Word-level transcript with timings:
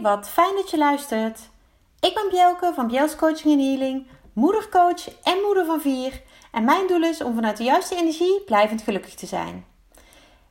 Wat 0.00 0.28
fijn 0.28 0.54
dat 0.54 0.70
je 0.70 0.78
luistert. 0.78 1.38
Ik 2.00 2.14
ben 2.14 2.28
Bjelke 2.28 2.72
van 2.74 2.86
Bjels 2.86 3.16
Coaching 3.16 3.52
en 3.52 3.66
Healing, 3.66 4.06
moedercoach 4.32 5.08
en 5.22 5.40
moeder 5.44 5.64
van 5.64 5.80
vier. 5.80 6.22
En 6.52 6.64
mijn 6.64 6.86
doel 6.86 7.02
is 7.02 7.22
om 7.22 7.34
vanuit 7.34 7.56
de 7.56 7.64
juiste 7.64 7.96
energie 7.96 8.40
blijvend 8.40 8.82
gelukkig 8.82 9.14
te 9.14 9.26
zijn. 9.26 9.66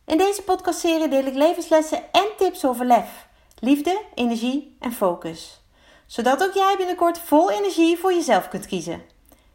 In 0.06 0.18
deze 0.18 0.42
podcastserie 0.42 1.08
deel 1.08 1.26
ik 1.26 1.34
levenslessen 1.34 2.12
en 2.12 2.28
tips 2.38 2.66
over 2.66 2.86
lef, 2.86 3.28
liefde, 3.60 4.02
energie 4.16 4.78
en 4.80 4.92
focus. 4.92 5.62
Zodat 6.06 6.44
ook 6.44 6.54
jij 6.54 6.76
binnenkort 6.78 7.20
vol 7.20 7.52
energie 7.52 7.98
voor 7.98 8.14
jezelf 8.14 8.48
kunt 8.48 8.66
kiezen. 8.66 9.02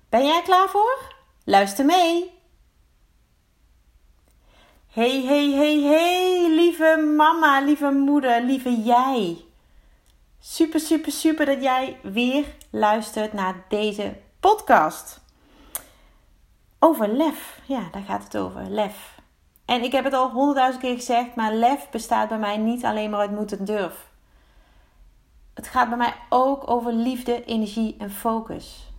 Ben 0.09 0.27
jij 0.27 0.43
klaar 0.43 0.69
voor? 0.69 1.15
Luister 1.45 1.85
mee! 1.85 2.35
Hey, 4.87 5.23
hey, 5.23 5.51
hey, 5.51 5.81
hey, 5.81 6.49
lieve 6.49 7.13
mama, 7.17 7.61
lieve 7.61 7.91
moeder, 7.91 8.43
lieve 8.43 8.83
jij. 8.83 9.46
Super, 10.49 10.81
super, 10.81 11.13
super 11.13 11.47
dat 11.47 11.63
jij 11.63 11.99
weer 12.03 12.45
luistert 12.71 13.33
naar 13.33 13.65
deze 13.69 14.17
podcast. 14.41 15.21
Over 16.79 17.09
lef. 17.09 17.61
Ja, 17.65 17.89
daar 17.93 18.03
gaat 18.03 18.25
het 18.25 18.37
over. 18.37 18.71
Lef. 18.71 19.19
En 19.65 19.83
ik 19.83 19.93
heb 19.93 20.05
het 20.05 20.13
al 20.13 20.31
honderdduizend 20.31 20.83
keer 20.83 20.95
gezegd, 20.95 21.35
maar 21.35 21.55
lef 21.55 21.91
bestaat 21.91 22.29
bij 22.29 22.39
mij 22.39 22.57
niet 22.57 22.85
alleen 22.85 23.11
maar 23.11 23.21
uit 23.21 23.31
moed 23.31 23.59
en 23.59 23.65
durf. 23.65 24.11
Het 25.55 25.69
gaat 25.69 25.89
bij 25.89 25.99
mij 25.99 26.15
ook 26.29 26.71
over 26.71 26.93
liefde, 26.93 27.45
energie 27.45 27.97
en 27.99 28.11
focus. 28.11 28.93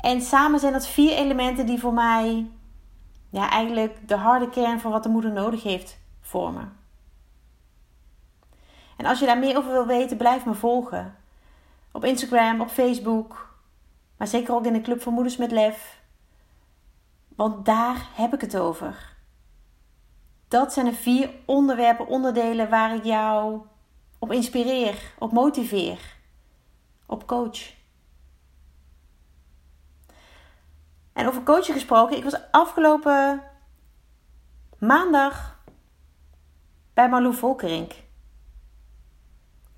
En 0.00 0.20
samen 0.20 0.60
zijn 0.60 0.72
dat 0.72 0.86
vier 0.86 1.12
elementen 1.12 1.66
die 1.66 1.80
voor 1.80 1.94
mij 1.94 2.50
ja, 3.30 3.50
eigenlijk 3.50 4.08
de 4.08 4.16
harde 4.16 4.48
kern 4.48 4.80
van 4.80 4.90
wat 4.90 5.02
de 5.02 5.08
moeder 5.08 5.32
nodig 5.32 5.62
heeft 5.62 5.98
vormen. 6.20 6.77
En 8.98 9.06
als 9.06 9.18
je 9.18 9.26
daar 9.26 9.38
meer 9.38 9.56
over 9.56 9.72
wil 9.72 9.86
weten, 9.86 10.16
blijf 10.16 10.44
me 10.44 10.54
volgen. 10.54 11.16
Op 11.92 12.04
Instagram, 12.04 12.60
op 12.60 12.68
Facebook, 12.68 13.58
maar 14.16 14.26
zeker 14.26 14.54
ook 14.54 14.66
in 14.66 14.72
de 14.72 14.80
Club 14.80 15.02
van 15.02 15.12
Moeders 15.12 15.36
met 15.36 15.50
Lef. 15.50 16.00
Want 17.36 17.64
daar 17.64 18.08
heb 18.14 18.34
ik 18.34 18.40
het 18.40 18.56
over. 18.56 19.16
Dat 20.48 20.72
zijn 20.72 20.86
de 20.86 20.92
vier 20.92 21.30
onderwerpen, 21.44 22.06
onderdelen 22.06 22.70
waar 22.70 22.94
ik 22.94 23.04
jou 23.04 23.60
op 24.18 24.32
inspireer, 24.32 25.14
op 25.18 25.32
motiveer, 25.32 26.16
op 27.06 27.26
coach. 27.26 27.76
En 31.12 31.26
over 31.26 31.42
coaching 31.42 31.76
gesproken, 31.76 32.16
ik 32.16 32.24
was 32.24 32.50
afgelopen 32.50 33.42
maandag 34.78 35.58
bij 36.94 37.08
Marlou 37.08 37.34
Volkerink. 37.34 38.06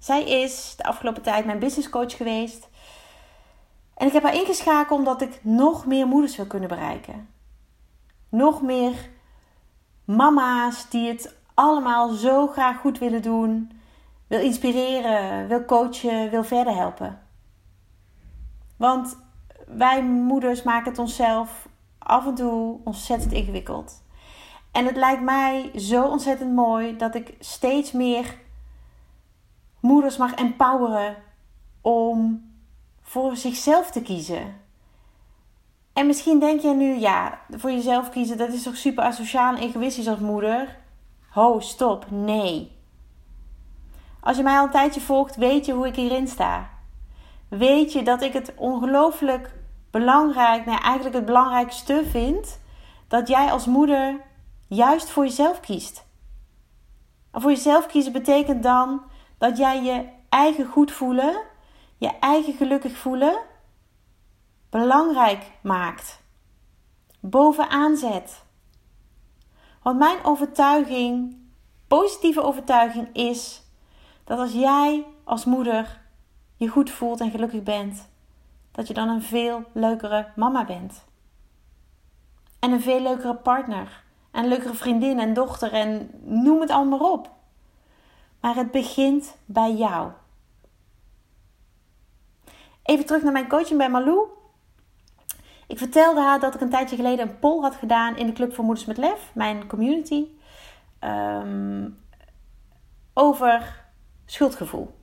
Zij 0.01 0.25
is 0.25 0.75
de 0.77 0.85
afgelopen 0.85 1.23
tijd 1.23 1.45
mijn 1.45 1.59
business 1.59 1.91
coach 1.91 2.17
geweest. 2.17 2.69
En 3.95 4.07
ik 4.07 4.13
heb 4.13 4.23
haar 4.23 4.35
ingeschakeld 4.35 4.99
omdat 4.99 5.21
ik 5.23 5.41
nog 5.45 5.87
meer 5.87 6.07
moeders 6.07 6.37
wil 6.37 6.47
kunnen 6.47 6.69
bereiken. 6.69 7.29
Nog 8.29 8.63
meer 8.63 9.11
mama's 10.05 10.91
die 10.91 11.09
het 11.09 11.37
allemaal 11.55 12.09
zo 12.09 12.47
graag 12.47 12.81
goed 12.81 12.99
willen 12.99 13.23
doen. 13.23 13.73
Wil 14.27 14.41
inspireren, 14.41 15.49
wil 15.49 15.65
coachen, 15.65 16.31
wil 16.31 16.45
verder 16.45 16.75
helpen. 16.75 17.21
Want 18.77 19.17
wij 19.67 20.03
moeders 20.03 20.63
maken 20.63 20.91
het 20.91 21.01
onszelf 21.01 21.69
af 21.99 22.27
en 22.27 22.35
toe 22.35 22.81
ontzettend 22.85 23.33
ingewikkeld. 23.33 24.03
En 24.73 24.87
het 24.87 24.97
lijkt 24.97 25.23
mij 25.23 25.71
zo 25.75 26.05
ontzettend 26.05 26.55
mooi 26.55 26.97
dat 26.97 27.15
ik 27.15 27.35
steeds 27.39 27.93
meer 27.93 28.39
moeders 29.81 30.17
mag 30.17 30.35
empoweren 30.35 31.17
om 31.81 32.45
voor 33.03 33.37
zichzelf 33.37 33.91
te 33.91 34.03
kiezen. 34.03 34.61
En 35.93 36.07
misschien 36.07 36.39
denk 36.39 36.61
je 36.61 36.75
nu, 36.75 36.95
ja, 36.99 37.39
voor 37.51 37.71
jezelf 37.71 38.09
kiezen, 38.11 38.39
dat 38.39 38.49
is 38.49 38.63
toch 38.63 38.77
super 38.77 39.05
asociaal 39.05 39.55
en 39.55 39.63
egoïstisch 39.63 40.09
als 40.09 40.19
moeder? 40.19 40.79
Ho, 41.29 41.61
stop, 41.61 42.07
nee. 42.11 42.79
Als 44.21 44.37
je 44.37 44.43
mij 44.43 44.59
al 44.59 44.65
een 44.65 44.71
tijdje 44.71 45.01
volgt, 45.01 45.37
weet 45.37 45.67
je 45.67 45.73
hoe 45.73 45.87
ik 45.87 45.97
hierin 45.97 46.29
sta. 46.29 46.69
Weet 47.49 47.93
je 47.93 48.03
dat 48.03 48.23
ik 48.23 48.33
het 48.33 48.53
ongelooflijk 48.57 49.55
belangrijk, 49.91 50.67
nou 50.67 50.81
eigenlijk 50.83 51.15
het 51.15 51.25
belangrijkste 51.25 52.03
vind, 52.11 52.61
dat 53.09 53.29
jij 53.29 53.51
als 53.51 53.67
moeder 53.67 54.21
juist 54.69 55.11
voor 55.11 55.25
jezelf 55.25 55.61
kiest. 55.61 56.07
En 57.31 57.41
voor 57.41 57.51
jezelf 57.51 57.87
kiezen 57.87 58.13
betekent 58.13 58.63
dan 58.63 59.03
dat 59.41 59.57
jij 59.57 59.83
je 59.83 60.09
eigen 60.29 60.67
goed 60.67 60.93
voelen, 60.93 61.43
je 61.97 62.19
eigen 62.19 62.53
gelukkig 62.53 62.97
voelen, 62.97 63.41
belangrijk 64.71 65.51
maakt. 65.63 66.23
Bovenaan 67.21 67.97
zet. 67.97 68.45
Want 69.83 69.99
mijn 69.99 70.25
overtuiging, 70.25 71.37
positieve 71.87 72.43
overtuiging 72.43 73.09
is 73.13 73.63
dat 74.25 74.39
als 74.39 74.53
jij 74.53 75.07
als 75.25 75.45
moeder 75.45 76.01
je 76.57 76.69
goed 76.69 76.91
voelt 76.91 77.21
en 77.21 77.31
gelukkig 77.31 77.63
bent, 77.63 78.09
dat 78.73 78.87
je 78.87 78.95
dan 78.95 79.09
een 79.09 79.23
veel 79.23 79.65
leukere 79.73 80.33
mama 80.37 80.65
bent. 80.65 81.05
En 82.59 82.73
een 82.73 82.83
veel 82.83 83.01
leukere 83.01 83.35
partner. 83.35 84.05
En 84.31 84.43
een 84.43 84.49
leukere 84.49 84.75
vriendin 84.75 85.19
en 85.19 85.35
dochter 85.35 85.73
en 85.73 86.11
noem 86.23 86.61
het 86.61 86.71
allemaal 86.71 87.13
op. 87.13 87.39
Maar 88.41 88.55
het 88.55 88.71
begint 88.71 89.37
bij 89.45 89.75
jou. 89.75 90.11
Even 92.83 93.07
terug 93.07 93.23
naar 93.23 93.33
mijn 93.33 93.49
coaching 93.49 93.79
bij 93.79 93.91
Malou. 93.91 94.29
Ik 95.67 95.79
vertelde 95.79 96.21
haar 96.21 96.41
dat 96.41 96.55
ik 96.55 96.61
een 96.61 96.71
tijdje 96.71 96.97
geleden 96.97 97.29
een 97.29 97.39
poll 97.39 97.63
had 97.63 97.75
gedaan 97.75 98.17
in 98.17 98.27
de 98.27 98.33
Club 98.33 98.55
voor 98.55 98.65
Moeders 98.65 98.87
met 98.87 98.97
Lef, 98.97 99.31
mijn 99.35 99.67
community, 99.67 100.25
ehm, 100.99 101.89
over 103.15 103.85
schuldgevoel. 104.27 104.95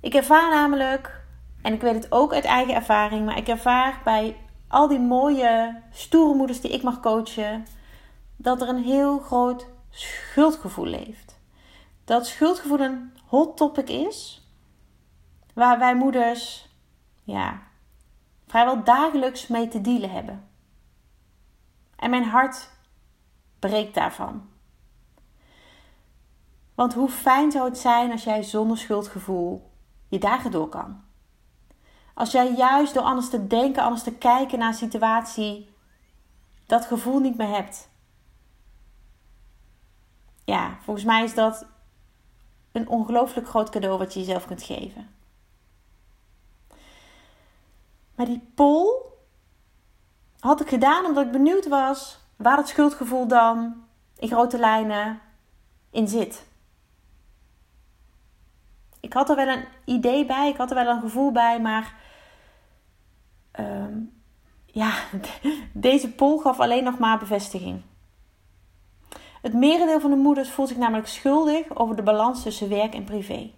Ik 0.00 0.14
ervaar 0.14 0.50
namelijk 0.50 1.24
en 1.62 1.72
ik 1.72 1.80
weet 1.80 1.94
het 1.94 2.12
ook 2.12 2.32
uit 2.32 2.44
eigen 2.44 2.74
ervaring, 2.74 3.24
maar 3.24 3.36
ik 3.36 3.48
ervaar 3.48 4.00
bij 4.04 4.36
al 4.68 4.88
die 4.88 5.00
mooie, 5.00 5.80
stoere 5.92 6.34
moeders 6.34 6.60
die 6.60 6.70
ik 6.70 6.82
mag 6.82 7.00
coachen, 7.00 7.66
dat 8.36 8.62
er 8.62 8.68
een 8.68 8.82
heel 8.82 9.18
groot 9.18 9.66
schuldgevoel 9.90 10.86
leeft. 10.86 11.31
Dat 12.12 12.26
schuldgevoel 12.26 12.80
een 12.80 13.12
hot 13.26 13.56
topic 13.56 13.88
is, 13.88 14.46
waar 15.54 15.78
wij 15.78 15.94
moeders, 15.94 16.68
ja, 17.22 17.62
vrijwel 18.46 18.84
dagelijks 18.84 19.46
mee 19.46 19.68
te 19.68 19.80
dealen 19.80 20.10
hebben. 20.10 20.48
En 21.96 22.10
mijn 22.10 22.24
hart 22.24 22.70
breekt 23.58 23.94
daarvan. 23.94 24.48
Want 26.74 26.94
hoe 26.94 27.08
fijn 27.08 27.50
zou 27.50 27.68
het 27.68 27.78
zijn 27.78 28.10
als 28.10 28.24
jij 28.24 28.42
zonder 28.42 28.78
schuldgevoel 28.78 29.70
je 30.08 30.18
dagen 30.18 30.50
door 30.50 30.68
kan? 30.68 31.02
Als 32.14 32.32
jij 32.32 32.54
juist 32.54 32.94
door 32.94 33.02
anders 33.02 33.28
te 33.28 33.46
denken, 33.46 33.82
anders 33.82 34.02
te 34.02 34.14
kijken 34.14 34.58
naar 34.58 34.68
een 34.68 34.74
situatie, 34.74 35.74
dat 36.66 36.84
gevoel 36.84 37.18
niet 37.18 37.36
meer 37.36 37.54
hebt. 37.54 37.90
Ja, 40.44 40.76
volgens 40.80 41.06
mij 41.06 41.24
is 41.24 41.34
dat 41.34 41.70
een 42.72 42.88
ongelooflijk 42.88 43.48
groot 43.48 43.70
cadeau 43.70 43.98
wat 43.98 44.14
je 44.14 44.20
jezelf 44.20 44.46
kunt 44.46 44.62
geven. 44.62 45.10
Maar 48.14 48.26
die 48.26 48.50
poll 48.54 49.10
had 50.38 50.60
ik 50.60 50.68
gedaan 50.68 51.04
omdat 51.04 51.24
ik 51.26 51.32
benieuwd 51.32 51.68
was 51.68 52.18
waar 52.36 52.56
het 52.56 52.68
schuldgevoel 52.68 53.26
dan 53.26 53.84
in 54.18 54.28
grote 54.28 54.58
lijnen 54.58 55.20
in 55.90 56.08
zit. 56.08 56.46
Ik 59.00 59.12
had 59.12 59.30
er 59.30 59.36
wel 59.36 59.48
een 59.48 59.64
idee 59.84 60.26
bij, 60.26 60.48
ik 60.48 60.56
had 60.56 60.70
er 60.70 60.76
wel 60.76 60.88
een 60.88 61.00
gevoel 61.00 61.32
bij, 61.32 61.60
maar 61.60 61.94
um, 63.60 64.22
ja, 64.66 64.94
deze 65.72 66.12
poll 66.12 66.38
gaf 66.38 66.60
alleen 66.60 66.84
nog 66.84 66.98
maar 66.98 67.18
bevestiging. 67.18 67.82
Het 69.42 69.54
merendeel 69.54 70.00
van 70.00 70.10
de 70.10 70.16
moeders 70.16 70.50
voelt 70.50 70.68
zich 70.68 70.76
namelijk 70.76 71.08
schuldig 71.08 71.76
over 71.76 71.96
de 71.96 72.02
balans 72.02 72.42
tussen 72.42 72.68
werk 72.68 72.94
en 72.94 73.04
privé. 73.04 73.50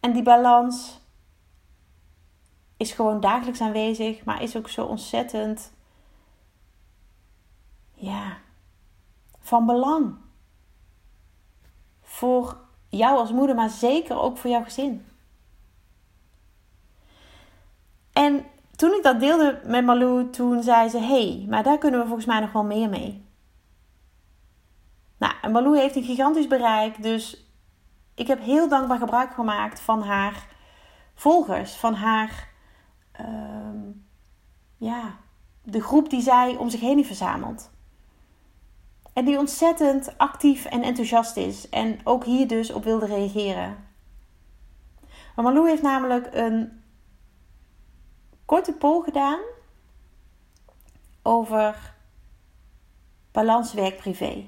En 0.00 0.12
die 0.12 0.22
balans 0.22 1.00
is 2.76 2.92
gewoon 2.92 3.20
dagelijks 3.20 3.60
aanwezig, 3.60 4.24
maar 4.24 4.42
is 4.42 4.56
ook 4.56 4.68
zo 4.68 4.84
ontzettend, 4.84 5.72
ja, 7.94 8.38
van 9.40 9.66
belang. 9.66 10.16
Voor 12.00 12.60
jou 12.88 13.18
als 13.18 13.32
moeder, 13.32 13.54
maar 13.54 13.70
zeker 13.70 14.18
ook 14.18 14.38
voor 14.38 14.50
jouw 14.50 14.64
gezin. 14.64 15.06
En 18.12 18.46
toen 18.82 18.94
ik 18.94 19.02
dat 19.02 19.20
deelde 19.20 19.60
met 19.64 19.84
Malou, 19.84 20.30
toen 20.30 20.62
zei 20.62 20.88
ze: 20.88 20.98
hey, 20.98 21.46
maar 21.48 21.62
daar 21.62 21.78
kunnen 21.78 22.00
we 22.00 22.06
volgens 22.06 22.26
mij 22.26 22.40
nog 22.40 22.52
wel 22.52 22.64
meer 22.64 22.88
mee. 22.88 23.24
Nou, 25.18 25.34
en 25.42 25.52
Malou 25.52 25.78
heeft 25.78 25.96
een 25.96 26.02
gigantisch 26.02 26.46
bereik. 26.46 27.02
Dus 27.02 27.46
ik 28.14 28.26
heb 28.26 28.40
heel 28.40 28.68
dankbaar 28.68 28.98
gebruik 28.98 29.34
gemaakt 29.34 29.80
van 29.80 30.02
haar 30.02 30.46
volgers. 31.14 31.74
Van 31.74 31.94
haar, 31.94 32.48
ehm, 33.12 33.80
ja, 34.76 35.16
de 35.62 35.80
groep 35.80 36.10
die 36.10 36.22
zij 36.22 36.56
om 36.56 36.70
zich 36.70 36.80
heen 36.80 36.96
heeft 36.96 37.06
verzameld. 37.06 37.70
En 39.12 39.24
die 39.24 39.38
ontzettend 39.38 40.18
actief 40.18 40.64
en 40.64 40.82
enthousiast 40.82 41.36
is. 41.36 41.68
En 41.68 42.00
ook 42.04 42.24
hier 42.24 42.48
dus 42.48 42.72
op 42.72 42.84
wilde 42.84 43.06
reageren. 43.06 43.76
Maar 45.34 45.44
Malou 45.44 45.68
heeft 45.68 45.82
namelijk 45.82 46.28
een 46.32 46.81
korte 48.44 48.72
poll 48.72 49.02
gedaan 49.02 49.40
over 51.22 51.94
balans 53.32 53.72
werk-privé. 53.72 54.46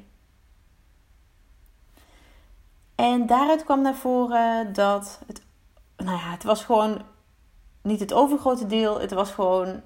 En 2.95 3.27
daaruit 3.27 3.65
kwam 3.65 3.83
naar 3.83 3.95
voren 3.95 4.73
dat 4.73 5.21
het, 5.27 5.43
nou 5.97 6.19
ja, 6.19 6.31
het 6.31 6.45
was 6.45 6.65
gewoon 6.65 7.03
niet 7.83 8.01
het 8.01 8.13
overgrote 8.13 8.67
deel, 8.67 9.01
het 9.01 9.13
was 9.13 9.31
gewoon 9.31 9.83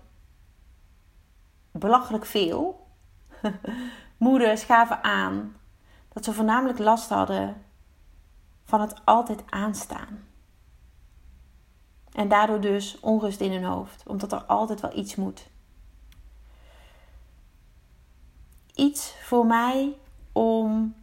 belachelijk 1.71 2.27
veel. 2.27 2.87
Moeders 4.17 4.65
gaven 4.65 5.03
aan 5.05 5.57
dat 6.13 6.25
ze 6.25 6.33
voornamelijk 6.33 6.79
last 6.79 7.09
hadden 7.09 7.65
van 8.65 8.81
het 8.81 9.05
altijd 9.05 9.43
aanstaan. 9.47 10.27
En 12.13 12.29
daardoor 12.29 12.61
dus 12.61 13.01
onrust 13.01 13.41
in 13.41 13.53
hun 13.53 13.65
hoofd, 13.65 14.03
omdat 14.07 14.33
er 14.33 14.45
altijd 14.45 14.81
wel 14.81 14.97
iets 14.97 15.15
moet. 15.15 15.47
Iets 18.75 19.15
voor 19.23 19.47
mij 19.47 19.97
om, 20.33 20.95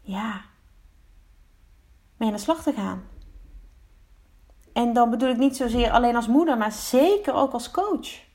ja, 0.00 0.40
mee 2.16 2.28
aan 2.28 2.34
de 2.34 2.40
slag 2.40 2.62
te 2.62 2.72
gaan. 2.72 3.08
En 4.72 4.92
dan 4.92 5.10
bedoel 5.10 5.30
ik 5.30 5.38
niet 5.38 5.56
zozeer 5.56 5.90
alleen 5.90 6.16
als 6.16 6.26
moeder, 6.26 6.56
maar 6.56 6.72
zeker 6.72 7.34
ook 7.34 7.52
als 7.52 7.70
coach. 7.70 8.28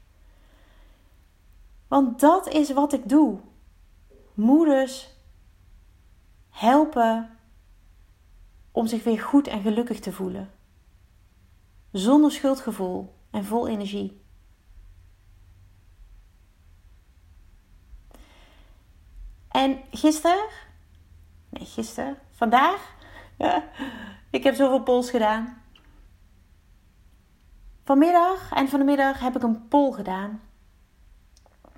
Want 1.88 2.20
dat 2.20 2.48
is 2.48 2.74
wat 2.74 2.94
ik 2.94 3.10
doe. 3.10 3.40
Moeders 4.34 5.10
helpen 6.50 7.38
om 8.72 8.88
zich 8.88 9.04
weer 9.04 9.20
goed 9.20 9.48
en 9.48 9.62
gelukkig 9.62 10.00
te 10.00 10.12
voelen. 10.12 10.55
Zonder 11.96 12.32
schuldgevoel 12.32 13.16
en 13.32 13.46
vol 13.46 13.68
energie. 13.68 14.22
En 19.48 19.82
gisteren, 19.92 20.46
nee 21.50 21.66
gisteren, 21.66 22.18
vandaag, 22.32 22.96
ik 24.30 24.44
heb 24.44 24.56
zoveel 24.56 24.84
polls 24.84 25.10
gedaan. 25.10 25.62
Vanmiddag 27.84 28.52
en 28.52 28.70
van 28.70 28.80
de 28.80 28.86
middag 28.86 29.20
heb 29.20 29.36
ik 29.36 29.44
een 29.44 29.68
poll 29.68 29.92
gedaan. 29.92 30.42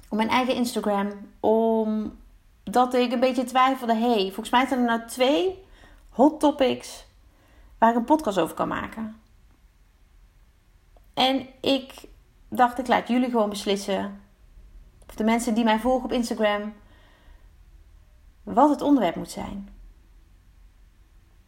Op 0.09 0.17
mijn 0.17 0.29
eigen 0.29 0.55
Instagram. 0.55 1.11
Omdat 1.39 2.93
ik 2.93 3.11
een 3.11 3.19
beetje 3.19 3.43
twijfelde. 3.43 3.95
hey, 3.95 4.23
volgens 4.25 4.49
mij 4.49 4.65
zijn 4.65 4.79
er 4.79 4.85
nou 4.85 5.07
twee 5.07 5.63
hot 6.09 6.39
topics 6.39 7.05
waar 7.77 7.89
ik 7.89 7.95
een 7.95 8.03
podcast 8.03 8.39
over 8.39 8.55
kan 8.55 8.67
maken. 8.67 9.25
En 11.17 11.47
ik 11.61 11.93
dacht, 12.49 12.79
ik 12.79 12.87
laat 12.87 13.07
jullie 13.07 13.29
gewoon 13.29 13.49
beslissen. 13.49 14.21
Of 15.07 15.15
de 15.15 15.23
mensen 15.23 15.53
die 15.53 15.63
mij 15.63 15.79
volgen 15.79 16.05
op 16.05 16.11
Instagram. 16.11 16.73
Wat 18.43 18.69
het 18.69 18.81
onderwerp 18.81 19.15
moet 19.15 19.31
zijn. 19.31 19.69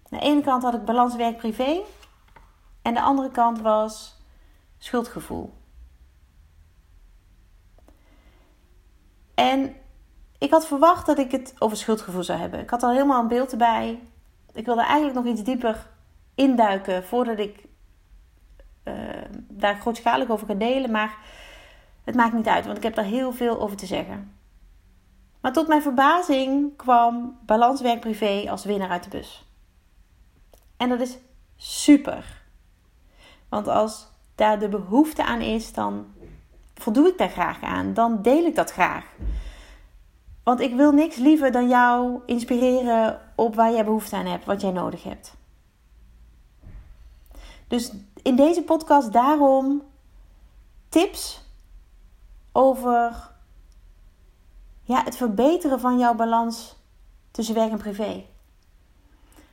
Aan 0.09 0.19
de 0.19 0.25
ene 0.25 0.41
kant 0.41 0.63
had 0.63 0.73
ik 0.73 0.85
balans 0.85 1.15
werk-privé. 1.15 1.81
En 2.81 2.93
de 2.93 3.01
andere 3.01 3.31
kant 3.31 3.61
was 3.61 4.21
schuldgevoel. 4.77 5.53
En 9.35 9.75
ik 10.37 10.51
had 10.51 10.67
verwacht 10.67 11.05
dat 11.05 11.17
ik 11.17 11.31
het 11.31 11.55
over 11.59 11.77
schuldgevoel 11.77 12.23
zou 12.23 12.39
hebben. 12.39 12.59
Ik 12.59 12.69
had 12.69 12.83
al 12.83 12.91
helemaal 12.91 13.21
een 13.21 13.27
beeld 13.27 13.51
erbij. 13.51 14.01
Ik 14.53 14.65
wilde 14.65 14.83
eigenlijk 14.83 15.15
nog 15.15 15.25
iets 15.25 15.43
dieper 15.43 15.89
induiken 16.35 17.03
voordat 17.03 17.39
ik 17.39 17.68
uh, 18.89 19.39
daar 19.47 19.75
grootschalig 19.75 20.29
over 20.29 20.47
ga 20.47 20.53
delen. 20.53 20.91
Maar 20.91 21.17
het 22.03 22.15
maakt 22.15 22.33
niet 22.33 22.47
uit, 22.47 22.65
want 22.65 22.77
ik 22.77 22.83
heb 22.83 22.95
daar 22.95 23.05
heel 23.05 23.31
veel 23.31 23.61
over 23.61 23.77
te 23.77 23.85
zeggen. 23.85 24.33
Maar 25.41 25.53
tot 25.53 25.67
mijn 25.67 25.81
verbazing 25.81 26.75
kwam 26.75 27.37
Balans 27.45 27.81
Werk 27.81 27.99
Privé 27.99 28.45
als 28.49 28.65
winnaar 28.65 28.89
uit 28.89 29.03
de 29.03 29.09
bus. 29.09 29.45
En 30.77 30.89
dat 30.89 30.99
is 30.99 31.17
super. 31.55 32.41
Want 33.49 33.67
als 33.67 34.07
daar 34.35 34.59
de 34.59 34.69
behoefte 34.69 35.23
aan 35.23 35.41
is, 35.41 35.73
dan 35.73 36.05
voldoe 36.73 37.07
ik 37.07 37.17
daar 37.17 37.29
graag 37.29 37.61
aan. 37.61 37.93
Dan 37.93 38.21
deel 38.21 38.45
ik 38.45 38.55
dat 38.55 38.71
graag. 38.71 39.05
Want 40.43 40.59
ik 40.59 40.75
wil 40.75 40.91
niks 40.91 41.15
liever 41.15 41.51
dan 41.51 41.67
jou 41.67 42.19
inspireren 42.25 43.21
op 43.35 43.55
waar 43.55 43.71
jij 43.71 43.85
behoefte 43.85 44.15
aan 44.15 44.25
hebt, 44.25 44.45
wat 44.45 44.61
jij 44.61 44.71
nodig 44.71 45.03
hebt. 45.03 45.37
Dus 47.67 47.91
in 48.21 48.35
deze 48.35 48.63
podcast 48.63 49.11
daarom 49.11 49.83
tips 50.89 51.41
over 52.51 53.31
ja, 54.81 55.03
het 55.03 55.15
verbeteren 55.15 55.79
van 55.79 55.99
jouw 55.99 56.13
balans 56.13 56.75
tussen 57.31 57.55
werk 57.55 57.71
en 57.71 57.77
privé. 57.77 58.25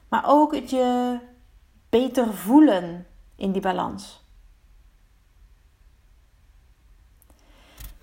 Maar 0.08 0.22
ook 0.26 0.54
het 0.54 0.70
je 0.70 1.18
beter 1.88 2.34
voelen 2.34 3.06
in 3.36 3.52
die 3.52 3.62
balans. 3.62 4.24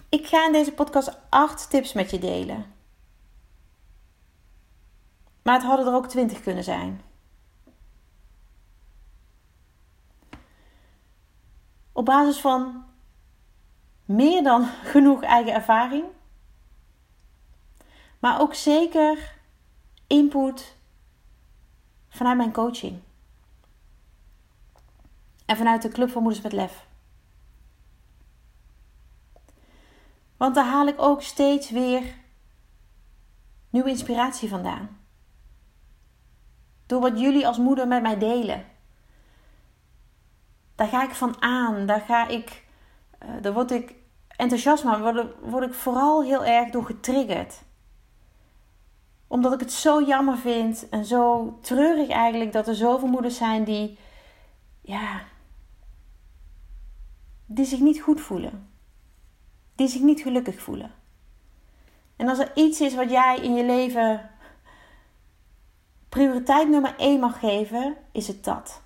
Ik 0.09 0.27
ga 0.27 0.45
in 0.45 0.51
deze 0.51 0.73
podcast 0.73 1.17
acht 1.29 1.69
tips 1.69 1.93
met 1.93 2.11
je 2.11 2.19
delen. 2.19 2.65
Maar 5.43 5.53
het 5.53 5.63
hadden 5.63 5.87
er 5.87 5.93
ook 5.93 6.07
twintig 6.07 6.41
kunnen 6.41 6.63
zijn. 6.63 7.01
Op 11.93 12.05
basis 12.05 12.39
van 12.39 12.85
meer 14.05 14.43
dan 14.43 14.65
genoeg 14.93 15.21
eigen 15.21 15.53
ervaring. 15.53 16.05
Maar 18.19 18.41
ook 18.41 18.53
zeker 18.53 19.35
input 20.07 20.77
vanuit 22.09 22.37
mijn 22.37 22.53
coaching. 22.53 23.01
En 25.45 25.57
vanuit 25.57 25.81
de 25.81 25.89
Club 25.89 26.09
voor 26.09 26.21
Moeders 26.21 26.43
met 26.43 26.53
Lef. 26.53 26.87
Want 30.37 30.55
daar 30.55 30.65
haal 30.65 30.87
ik 30.87 31.01
ook 31.01 31.21
steeds 31.21 31.69
weer 31.69 32.15
nieuwe 33.69 33.89
inspiratie 33.89 34.49
vandaan. 34.49 34.99
Door 36.85 37.01
wat 37.01 37.19
jullie 37.19 37.47
als 37.47 37.57
moeder 37.57 37.87
met 37.87 38.01
mij 38.01 38.17
delen. 38.17 38.65
Daar 40.75 40.87
ga 40.87 41.03
ik 41.03 41.11
van 41.11 41.41
aan. 41.41 41.85
Daar 41.85 42.01
ga 42.01 42.27
ik. 42.27 42.65
Uh, 43.23 43.29
daar 43.41 43.53
word 43.53 43.71
ik 43.71 43.95
enthousiast, 44.27 44.83
maar 44.83 44.99
word, 44.99 45.27
word 45.41 45.67
ik 45.67 45.73
vooral 45.73 46.23
heel 46.23 46.45
erg 46.45 46.69
door 46.69 46.85
getriggerd. 46.85 47.61
Omdat 49.27 49.53
ik 49.53 49.59
het 49.59 49.71
zo 49.71 50.03
jammer 50.03 50.37
vind 50.37 50.89
en 50.89 51.05
zo 51.05 51.57
treurig 51.61 52.09
eigenlijk 52.09 52.51
dat 52.51 52.67
er 52.67 52.75
zoveel 52.75 53.07
moeders 53.07 53.37
zijn 53.37 53.63
die. 53.63 53.97
Ja. 54.81 55.21
die 57.45 57.65
zich 57.65 57.79
niet 57.79 58.01
goed 58.01 58.21
voelen 58.21 58.71
die 59.75 59.87
zich 59.87 60.01
niet 60.01 60.21
gelukkig 60.21 60.61
voelen. 60.61 60.91
En 62.15 62.27
als 62.27 62.39
er 62.39 62.51
iets 62.55 62.81
is 62.81 62.95
wat 62.95 63.09
jij 63.09 63.37
in 63.37 63.53
je 63.53 63.65
leven 63.65 64.29
prioriteit 66.09 66.69
nummer 66.69 66.95
1 66.97 67.19
mag 67.19 67.39
geven, 67.39 67.95
is 68.11 68.27
het 68.27 68.43
dat. 68.43 68.82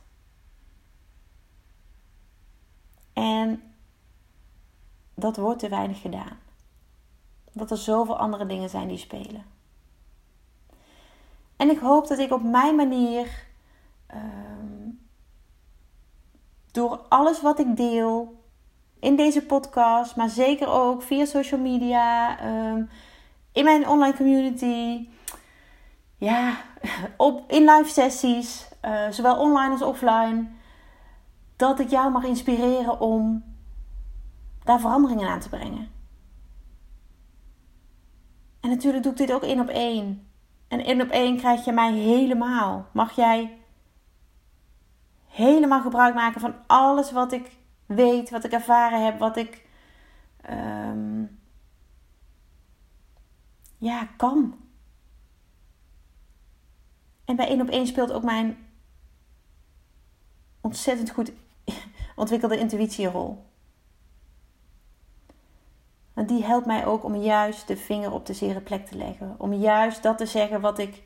En 3.17 3.61
dat 5.15 5.37
wordt 5.37 5.59
te 5.59 5.69
weinig 5.69 6.01
gedaan. 6.01 6.39
Dat 7.51 7.71
er 7.71 7.77
zoveel 7.77 8.17
andere 8.17 8.45
dingen 8.45 8.69
zijn 8.69 8.87
die 8.87 8.97
spelen. 8.97 9.45
En 11.55 11.69
ik 11.69 11.79
hoop 11.79 12.07
dat 12.07 12.19
ik 12.19 12.31
op 12.31 12.43
mijn 12.43 12.75
manier, 12.75 13.45
ehm, 14.07 14.89
door 16.71 16.97
alles 17.09 17.41
wat 17.41 17.59
ik 17.59 17.77
deel, 17.77 18.43
in 18.99 19.15
deze 19.15 19.45
podcast, 19.45 20.15
maar 20.15 20.29
zeker 20.29 20.67
ook 20.67 21.01
via 21.01 21.25
social 21.25 21.59
media, 21.59 22.39
ehm, 22.39 22.83
in 23.51 23.63
mijn 23.63 23.87
online 23.87 24.15
community, 24.15 25.09
ja, 26.17 26.57
op, 27.17 27.51
in 27.51 27.65
live 27.69 27.89
sessies, 27.89 28.67
uh, 28.85 29.09
zowel 29.09 29.37
online 29.37 29.71
als 29.71 29.81
offline, 29.81 30.57
dat 31.57 31.79
ik 31.79 31.89
jou 31.89 32.11
mag 32.11 32.23
inspireren 32.23 32.99
om 32.99 33.43
daar 34.63 34.79
veranderingen 34.79 35.29
aan 35.29 35.39
te 35.39 35.49
brengen. 35.49 35.91
En 38.59 38.69
natuurlijk 38.69 39.03
doe 39.03 39.11
ik 39.11 39.17
dit 39.17 39.33
ook 39.33 39.43
één 39.43 39.59
op 39.59 39.67
één. 39.67 40.27
En 40.67 40.79
één 40.79 41.01
op 41.01 41.09
één 41.09 41.37
krijg 41.37 41.65
je 41.65 41.71
mij 41.71 41.93
helemaal. 41.93 42.87
Mag 42.93 43.15
jij 43.15 43.57
helemaal 45.25 45.81
gebruik 45.81 46.15
maken 46.15 46.41
van 46.41 46.55
alles 46.67 47.11
wat 47.11 47.31
ik 47.31 47.57
weet, 47.85 48.29
wat 48.29 48.43
ik 48.43 48.51
ervaren 48.51 49.05
heb, 49.05 49.19
wat 49.19 49.37
ik 49.37 49.67
ehm, 50.41 51.25
ja, 53.77 54.07
kan. 54.17 54.57
En 57.25 57.35
bij 57.35 57.47
één 57.47 57.61
op 57.61 57.69
één 57.69 57.87
speelt 57.87 58.11
ook 58.11 58.23
mijn 58.23 58.57
ontzettend 60.61 61.09
goed 61.09 61.31
ontwikkelde 62.15 62.57
intuïtie 62.57 63.05
een 63.05 63.11
rol. 63.11 63.45
En 66.13 66.25
die 66.25 66.43
helpt 66.43 66.65
mij 66.65 66.85
ook 66.85 67.03
om 67.03 67.15
juist 67.15 67.67
de 67.67 67.77
vinger 67.77 68.11
op 68.11 68.25
de 68.25 68.33
zere 68.33 68.61
plek 68.61 68.85
te 68.85 68.95
leggen. 68.95 69.35
Om 69.37 69.53
juist 69.53 70.03
dat 70.03 70.17
te 70.17 70.25
zeggen 70.25 70.61
wat 70.61 70.79
ik 70.79 71.03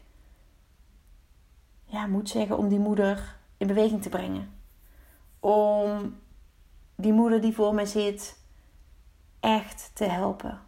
ja, 1.86 2.06
moet 2.08 2.30
zeggen 2.30 2.58
om 2.58 2.68
die 2.68 2.80
moeder 2.80 3.38
in 3.58 3.68
beweging 3.68 4.02
te 4.02 4.10
brengen. 4.10 4.54
Om 5.40 6.20
die 6.96 7.14
moeder 7.14 7.42
die 7.42 7.54
voor 7.54 7.74
mij 7.74 7.86
zit 7.86 8.40
echt 9.40 9.92
te 9.94 10.06
helpen. 10.06 10.60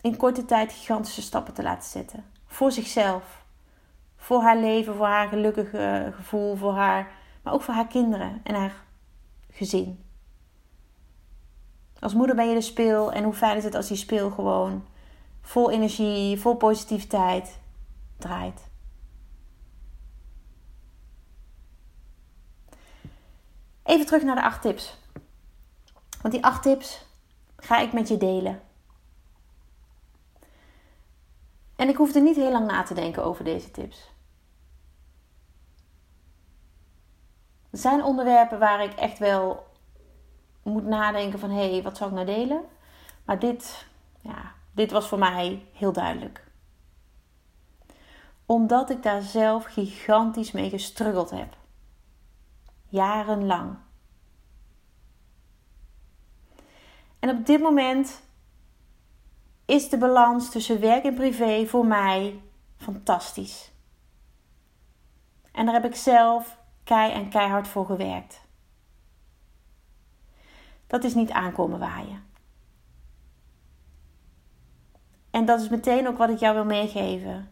In 0.00 0.16
korte 0.16 0.44
tijd 0.44 0.72
gigantische 0.72 1.22
stappen 1.22 1.54
te 1.54 1.62
laten 1.62 1.90
zetten. 1.90 2.24
Voor 2.46 2.72
zichzelf. 2.72 3.44
Voor 4.16 4.42
haar 4.42 4.56
leven, 4.56 4.94
voor 4.94 5.06
haar 5.06 5.28
gelukkige 5.28 6.12
gevoel, 6.16 6.56
voor 6.56 6.74
haar, 6.74 7.12
maar 7.42 7.52
ook 7.52 7.62
voor 7.62 7.74
haar 7.74 7.86
kinderen 7.86 8.40
en 8.42 8.54
haar 8.54 8.84
gezin. 9.56 10.04
Als 11.98 12.14
moeder 12.14 12.36
ben 12.36 12.48
je 12.48 12.54
de 12.54 12.60
speel 12.60 13.12
en 13.12 13.24
hoe 13.24 13.34
fijn 13.34 13.56
is 13.56 13.64
het 13.64 13.74
als 13.74 13.88
die 13.88 13.96
speel 13.96 14.30
gewoon 14.30 14.86
vol 15.40 15.70
energie, 15.70 16.40
vol 16.40 16.54
positiviteit 16.54 17.58
draait. 18.16 18.68
Even 23.82 24.06
terug 24.06 24.22
naar 24.22 24.34
de 24.34 24.42
acht 24.42 24.62
tips. 24.62 24.96
Want 26.20 26.34
die 26.34 26.44
acht 26.44 26.62
tips 26.62 27.04
ga 27.56 27.78
ik 27.78 27.92
met 27.92 28.08
je 28.08 28.16
delen. 28.16 28.62
En 31.76 31.88
ik 31.88 31.96
hoef 31.96 32.14
er 32.14 32.22
niet 32.22 32.36
heel 32.36 32.52
lang 32.52 32.66
na 32.66 32.82
te 32.82 32.94
denken 32.94 33.24
over 33.24 33.44
deze 33.44 33.70
tips. 33.70 34.10
Zijn 37.76 38.04
onderwerpen 38.04 38.58
waar 38.58 38.82
ik 38.82 38.92
echt 38.92 39.18
wel 39.18 39.66
moet 40.62 40.84
nadenken 40.84 41.38
van 41.38 41.50
hé, 41.50 41.70
hey, 41.70 41.82
wat 41.82 41.96
zou 41.96 42.10
ik 42.10 42.16
nou 42.16 42.26
delen? 42.26 42.64
Maar 43.24 43.38
dit, 43.38 43.86
ja, 44.20 44.52
dit 44.72 44.90
was 44.90 45.08
voor 45.08 45.18
mij 45.18 45.66
heel 45.72 45.92
duidelijk. 45.92 46.44
Omdat 48.46 48.90
ik 48.90 49.02
daar 49.02 49.22
zelf 49.22 49.64
gigantisch 49.64 50.52
mee 50.52 50.70
gestruggeld 50.70 51.30
heb. 51.30 51.56
Jarenlang. 52.88 53.76
En 57.18 57.30
op 57.30 57.46
dit 57.46 57.60
moment 57.60 58.22
is 59.64 59.88
de 59.88 59.98
balans 59.98 60.50
tussen 60.50 60.80
werk 60.80 61.04
en 61.04 61.14
privé 61.14 61.66
voor 61.66 61.86
mij 61.86 62.42
fantastisch. 62.76 63.70
En 65.52 65.64
daar 65.64 65.74
heb 65.74 65.84
ik 65.84 65.94
zelf 65.94 66.64
kei 66.86 67.12
en 67.12 67.28
keihard 67.28 67.68
voor 67.68 67.86
gewerkt. 67.86 68.40
Dat 70.86 71.04
is 71.04 71.14
niet 71.14 71.30
aankomen 71.30 71.78
waaien. 71.78 72.24
En 75.30 75.44
dat 75.44 75.60
is 75.60 75.68
meteen 75.68 76.08
ook 76.08 76.18
wat 76.18 76.30
ik 76.30 76.38
jou 76.38 76.54
wil 76.54 76.64
meegeven. 76.64 77.50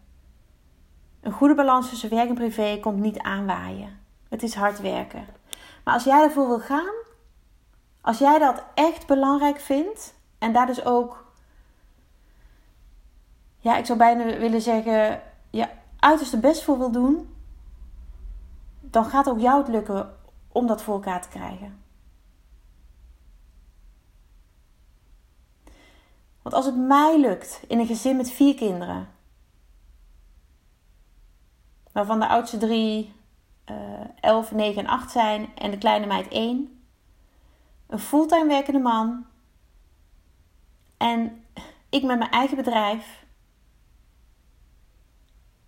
Een 1.21 1.33
goede 1.33 1.55
balans 1.55 1.89
tussen 1.89 2.11
werk 2.11 2.29
en 2.29 2.35
privé 2.35 2.79
komt 2.81 3.01
niet 3.01 3.19
aanwaaien. 3.19 4.01
Het 4.29 4.43
is 4.43 4.55
hard 4.55 4.81
werken. 4.81 5.27
Maar 5.85 5.95
als 5.95 6.05
jij 6.05 6.23
ervoor 6.23 6.47
wil 6.47 6.61
gaan, 6.61 6.95
als 8.01 8.19
jij 8.19 8.39
dat 8.39 8.65
echt 8.75 9.07
belangrijk 9.07 9.61
vindt 9.61 10.15
en 10.39 10.53
daar 10.53 10.67
dus 10.67 10.85
ook, 10.85 11.33
ja, 13.59 13.77
ik 13.77 13.87
zou 13.87 13.99
bijna 13.99 14.25
willen 14.25 14.61
zeggen, 14.61 15.23
ja, 15.51 15.71
uiterste 15.99 16.39
best 16.39 16.63
voor 16.63 16.79
wil 16.79 16.91
doen, 16.91 17.34
dan 18.95 19.05
gaat 19.05 19.29
ook 19.29 19.41
jou 19.41 19.59
het 19.59 19.69
lukken 19.69 20.17
om 20.49 20.67
dat 20.67 20.83
voor 20.83 20.95
elkaar 20.95 21.23
te 21.23 21.29
krijgen. 21.29 21.83
Want 26.43 26.55
als 26.55 26.67
het 26.67 26.77
mij 26.77 27.21
lukt 27.21 27.61
in 27.69 27.79
een 27.79 27.87
gezin 27.87 28.17
met 28.17 28.31
vier 28.31 28.55
kinderen, 28.55 29.09
waarvan 31.93 32.21
de 32.21 32.29
oudste 32.29 32.59
drie 32.59 33.13
uh, 33.71 33.77
11, 34.21 34.53
9 34.53 34.85
en 34.85 34.91
8 34.91 35.11
zijn 35.11 35.57
en 35.57 35.71
de 35.71 35.79
kleine 35.79 36.07
meid 36.07 36.29
1, 36.29 36.85
een 37.87 37.99
fulltime 37.99 38.47
werkende 38.47 38.81
man 38.81 39.27
en 40.97 41.45
ik 41.89 42.03
met 42.03 42.19
mijn 42.19 42.31
eigen 42.31 42.57
bedrijf. 42.57 43.25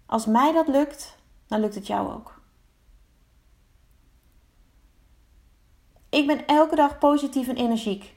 Als 0.07 0.27
mij 0.27 0.53
dat 0.53 0.69
lukt, 0.69 1.19
dan 1.47 1.61
lukt 1.61 1.75
het 1.75 1.87
jou 1.87 2.13
ook. 2.13 2.36
Ik 6.17 6.27
ben 6.27 6.47
elke 6.47 6.77
dag 6.77 6.99
positief 6.99 7.49
en 7.49 7.57
energiek. 7.57 8.17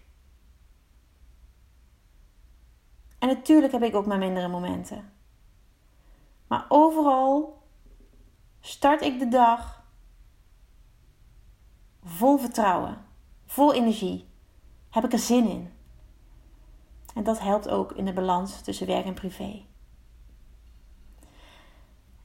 En 3.20 3.28
natuurlijk 3.28 3.72
heb 3.72 3.84
ik 3.84 3.96
ook 3.96 4.06
mijn 4.06 4.20
mindere 4.20 4.48
momenten. 4.48 5.12
Maar 6.48 6.66
overal 6.70 7.62
start 8.60 9.02
ik 9.02 9.20
de 9.20 9.28
dag 9.28 9.84
vol 12.04 12.38
vertrouwen 12.38 13.06
vol 13.46 13.74
energie. 13.74 14.30
Heb 14.90 15.04
ik 15.04 15.14
er 15.14 15.20
zin 15.20 15.50
in? 15.50 15.72
En 17.16 17.24
dat 17.24 17.40
helpt 17.40 17.70
ook 17.70 17.92
in 17.92 18.06
de 18.06 18.14
balans 18.14 18.62
tussen 18.62 18.88
werk 18.88 19.06
en 19.06 19.14
privé. 19.14 19.66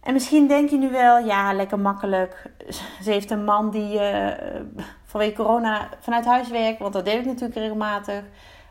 En 0.00 0.12
misschien 0.12 0.48
denk 0.48 0.70
je 0.70 0.76
nu 0.76 0.90
wel, 0.90 1.18
ja, 1.18 1.52
lekker 1.52 1.78
makkelijk. 1.78 2.52
Ze 3.02 3.10
heeft 3.10 3.30
een 3.30 3.44
man 3.44 3.70
die 3.70 3.94
uh, 3.94 4.60
vanwege 5.14 5.42
corona 5.42 5.88
vanuit 6.00 6.24
huis 6.24 6.48
werkt, 6.48 6.78
want 6.78 6.92
dat 6.92 7.04
deed 7.04 7.18
ik 7.18 7.24
natuurlijk 7.24 7.54
regelmatig. 7.54 8.24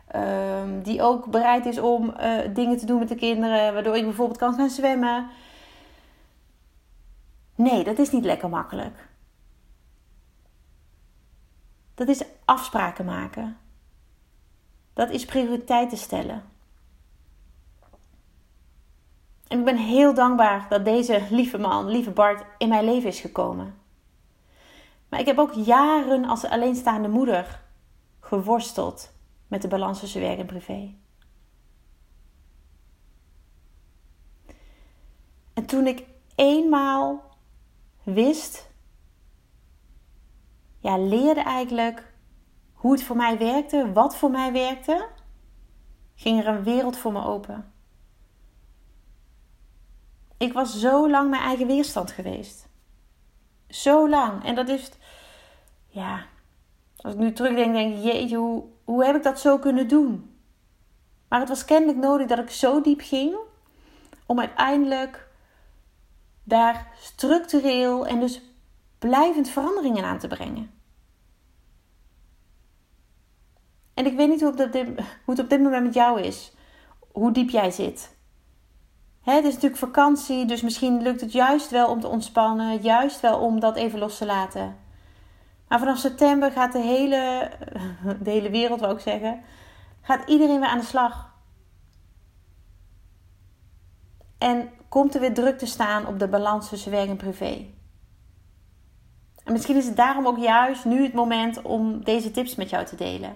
Ehm, 0.08 0.82
die 0.82 1.02
ook 1.02 1.26
bereid 1.26 1.66
is 1.66 1.80
om 1.80 2.14
uh, 2.20 2.40
dingen 2.54 2.78
te 2.78 2.86
doen 2.86 3.00
met 3.00 3.10
de 3.10 3.16
kinderen, 3.16 3.74
waardoor 3.74 3.98
ik 3.98 4.04
bijvoorbeeld 4.04 4.38
kan 4.38 4.54
gaan 4.54 4.70
zwemmen. 4.70 5.30
Nee, 7.56 7.84
dat 7.84 8.00
is 8.00 8.12
niet 8.12 8.24
lekker 8.24 8.50
makkelijk. 8.50 9.08
Dat 11.96 12.08
is 12.08 12.24
afspraken 12.46 13.06
maken. 13.06 13.58
Dat 14.94 15.10
is 15.10 15.26
prioriteiten 15.26 15.98
stellen. 15.98 16.44
En 19.48 19.60
ik 19.60 19.66
ben 19.66 19.78
heel 19.78 20.14
dankbaar 20.14 20.66
dat 20.70 20.86
deze 20.86 21.22
lieve 21.30 21.58
man, 21.58 21.88
lieve 21.88 22.12
Bart, 22.12 22.44
in 22.58 22.70
mijn 22.70 22.86
leven 22.86 23.10
is 23.10 23.20
gekomen. 23.20 23.82
Maar 25.14 25.22
ik 25.22 25.28
heb 25.28 25.40
ook 25.40 25.54
jaren 25.54 26.26
als 26.26 26.46
alleenstaande 26.46 27.08
moeder 27.08 27.64
geworsteld 28.20 29.14
met 29.48 29.62
de 29.62 29.68
balans 29.68 30.00
tussen 30.00 30.22
werk 30.22 30.40
en 30.40 30.46
privé. 30.46 30.96
En 35.54 35.66
toen 35.66 35.88
ik 35.88 36.06
eenmaal 36.36 37.38
wist 38.04 38.70
ja, 40.80 40.98
leerde 40.98 41.42
eigenlijk 41.42 42.14
hoe 42.74 42.92
het 42.92 43.04
voor 43.04 43.16
mij 43.16 43.38
werkte, 43.38 43.92
wat 43.92 44.16
voor 44.16 44.32
mij 44.32 44.52
werkte, 44.52 45.10
ging 46.16 46.40
er 46.40 46.48
een 46.48 46.64
wereld 46.64 46.98
voor 46.98 47.12
me 47.12 47.24
open. 47.24 47.74
Ik 50.38 50.54
was 50.54 50.80
zo 50.80 51.10
lang 51.10 51.30
mijn 51.30 51.44
eigen 51.44 51.68
weerstand 51.68 52.12
geweest. 52.12 52.72
Zo 53.74 54.10
lang. 54.10 54.46
En 54.46 54.56
dat 54.56 54.70
is, 54.70 54.90
ja, 55.88 56.26
als 56.98 57.14
ik 57.14 57.20
nu 57.20 57.34
terugdenk, 57.34 57.74
denk 57.74 57.96
ik, 57.96 58.04
jeetje, 58.04 58.38
hoe, 58.38 58.64
hoe 58.84 59.06
heb 59.06 59.16
ik 59.16 59.24
dat 59.24 59.40
zo 59.40 59.58
kunnen 59.58 59.88
doen? 59.88 60.38
Maar 61.28 61.40
het 61.40 61.50
was 61.50 61.66
kennelijk 61.66 61.98
nodig 61.98 62.28
dat 62.28 62.40
ik 62.40 62.50
zo 62.50 62.82
diep 62.82 63.02
ging 63.02 63.36
om 64.26 64.40
uiteindelijk 64.40 65.28
daar 66.44 66.88
structureel 67.00 68.08
en 68.08 68.20
dus 68.20 68.42
blijvend 69.00 69.50
veranderingen 69.50 70.04
aan 70.04 70.20
te 70.20 70.28
brengen. 70.28 70.72
En 73.94 74.06
ik 74.06 74.16
weet 74.16 74.30
niet 74.30 74.42
hoe 74.42 74.52
het 74.52 74.66
op 74.66 74.72
dit, 74.72 74.88
hoe 74.98 75.36
het 75.36 75.40
op 75.40 75.50
dit 75.50 75.62
moment 75.62 75.84
met 75.84 75.94
jou 75.94 76.22
is. 76.22 76.54
Hoe 77.12 77.32
diep 77.32 77.50
jij 77.50 77.72
zit. 77.72 78.13
Hè, 79.24 79.34
het 79.34 79.46
is 79.46 79.54
natuurlijk 79.54 79.82
vakantie, 79.82 80.46
dus 80.46 80.62
misschien 80.62 81.02
lukt 81.02 81.22
het 81.22 81.32
juist 81.32 81.70
wel 81.70 81.90
om 81.90 82.00
te 82.00 82.08
ontspannen. 82.08 82.82
Juist 82.82 83.20
wel 83.20 83.40
om 83.40 83.60
dat 83.60 83.76
even 83.76 84.00
los 84.00 84.18
te 84.18 84.26
laten. 84.26 84.78
Maar 85.68 85.80
vanaf 85.80 85.98
september 85.98 86.52
gaat 86.52 86.72
de 86.72 86.80
hele, 86.80 87.52
de 88.24 88.30
hele 88.30 88.50
wereld, 88.50 88.80
wou 88.80 88.94
ik 88.94 89.00
zeggen, 89.00 89.42
gaat 90.02 90.30
iedereen 90.30 90.60
weer 90.60 90.70
aan 90.70 90.80
de 90.80 90.86
slag. 90.86 91.32
En 94.38 94.70
komt 94.90 95.14
er 95.14 95.20
weer 95.20 95.34
druk 95.34 95.58
te 95.58 95.66
staan 95.66 96.08
op 96.08 96.20
de 96.20 96.28
balans 96.28 96.70
tussen 96.70 96.92
werk 96.92 97.10
en 97.10 97.18
privé. 97.18 97.66
En 99.44 99.54
misschien 99.54 99.78
is 99.78 99.86
het 99.86 99.96
daarom 99.96 100.28
ook 100.28 100.38
juist 100.38 100.86
nu 100.86 101.04
het 101.04 101.14
moment 101.14 101.62
om 101.62 102.04
deze 102.04 102.32
tips 102.32 102.56
met 102.56 102.70
jou 102.70 102.86
te 102.86 102.96
delen. 102.96 103.34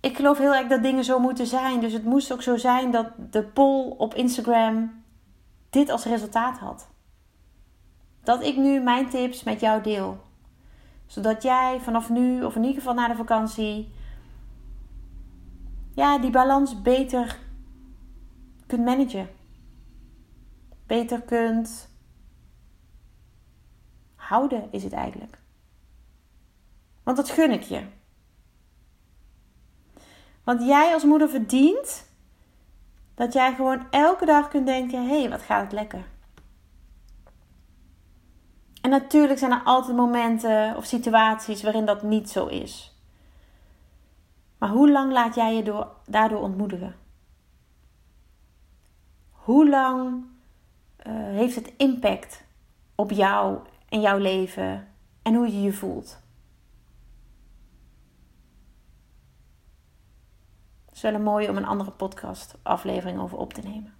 Ik 0.00 0.16
geloof 0.16 0.38
heel 0.38 0.54
erg 0.54 0.68
dat 0.68 0.82
dingen 0.82 1.04
zo 1.04 1.18
moeten 1.18 1.46
zijn. 1.46 1.80
Dus 1.80 1.92
het 1.92 2.04
moest 2.04 2.32
ook 2.32 2.42
zo 2.42 2.56
zijn 2.56 2.90
dat 2.90 3.10
de 3.30 3.42
poll 3.42 3.94
op 3.96 4.14
Instagram 4.14 5.04
dit 5.70 5.90
als 5.90 6.04
resultaat 6.04 6.58
had. 6.58 6.88
Dat 8.22 8.42
ik 8.42 8.56
nu 8.56 8.80
mijn 8.80 9.08
tips 9.08 9.42
met 9.42 9.60
jou 9.60 9.82
deel. 9.82 10.26
Zodat 11.06 11.42
jij 11.42 11.80
vanaf 11.80 12.10
nu, 12.10 12.44
of 12.44 12.56
in 12.56 12.62
ieder 12.62 12.76
geval 12.78 12.94
na 12.94 13.08
de 13.08 13.16
vakantie, 13.16 13.92
ja, 15.94 16.18
die 16.18 16.30
balans 16.30 16.82
beter 16.82 17.38
kunt 18.66 18.84
managen. 18.84 19.28
Beter 20.86 21.22
kunt 21.22 21.88
houden, 24.14 24.68
is 24.70 24.82
het 24.82 24.92
eigenlijk. 24.92 25.38
Want 27.02 27.16
dat 27.16 27.30
gun 27.30 27.50
ik 27.50 27.62
je. 27.62 27.82
Want 30.48 30.62
jij 30.62 30.92
als 30.92 31.04
moeder 31.04 31.28
verdient 31.28 32.08
dat 33.14 33.32
jij 33.32 33.54
gewoon 33.54 33.86
elke 33.90 34.24
dag 34.24 34.48
kunt 34.48 34.66
denken: 34.66 35.08
hé, 35.08 35.20
hey, 35.20 35.30
wat 35.30 35.42
gaat 35.42 35.62
het 35.62 35.72
lekker. 35.72 36.04
En 38.80 38.90
natuurlijk 38.90 39.38
zijn 39.38 39.52
er 39.52 39.62
altijd 39.64 39.96
momenten 39.96 40.76
of 40.76 40.84
situaties 40.84 41.62
waarin 41.62 41.84
dat 41.84 42.02
niet 42.02 42.30
zo 42.30 42.46
is. 42.46 42.96
Maar 44.58 44.68
hoe 44.68 44.90
lang 44.90 45.12
laat 45.12 45.34
jij 45.34 45.54
je 45.54 45.62
door, 45.62 45.90
daardoor 46.06 46.40
ontmoedigen? 46.40 46.96
Hoe 49.30 49.68
lang 49.68 50.24
uh, 51.06 51.12
heeft 51.12 51.54
het 51.54 51.72
impact 51.76 52.44
op 52.94 53.10
jou 53.10 53.58
en 53.88 54.00
jouw 54.00 54.18
leven 54.18 54.88
en 55.22 55.34
hoe 55.34 55.46
je 55.46 55.62
je 55.62 55.72
voelt? 55.72 56.27
Is 60.98 61.04
wel 61.04 61.14
een 61.14 61.22
mooie 61.22 61.48
om 61.48 61.56
een 61.56 61.66
andere 61.66 61.90
podcast 61.90 62.54
aflevering 62.62 63.20
over 63.20 63.38
op 63.38 63.52
te 63.52 63.60
nemen. 63.60 63.94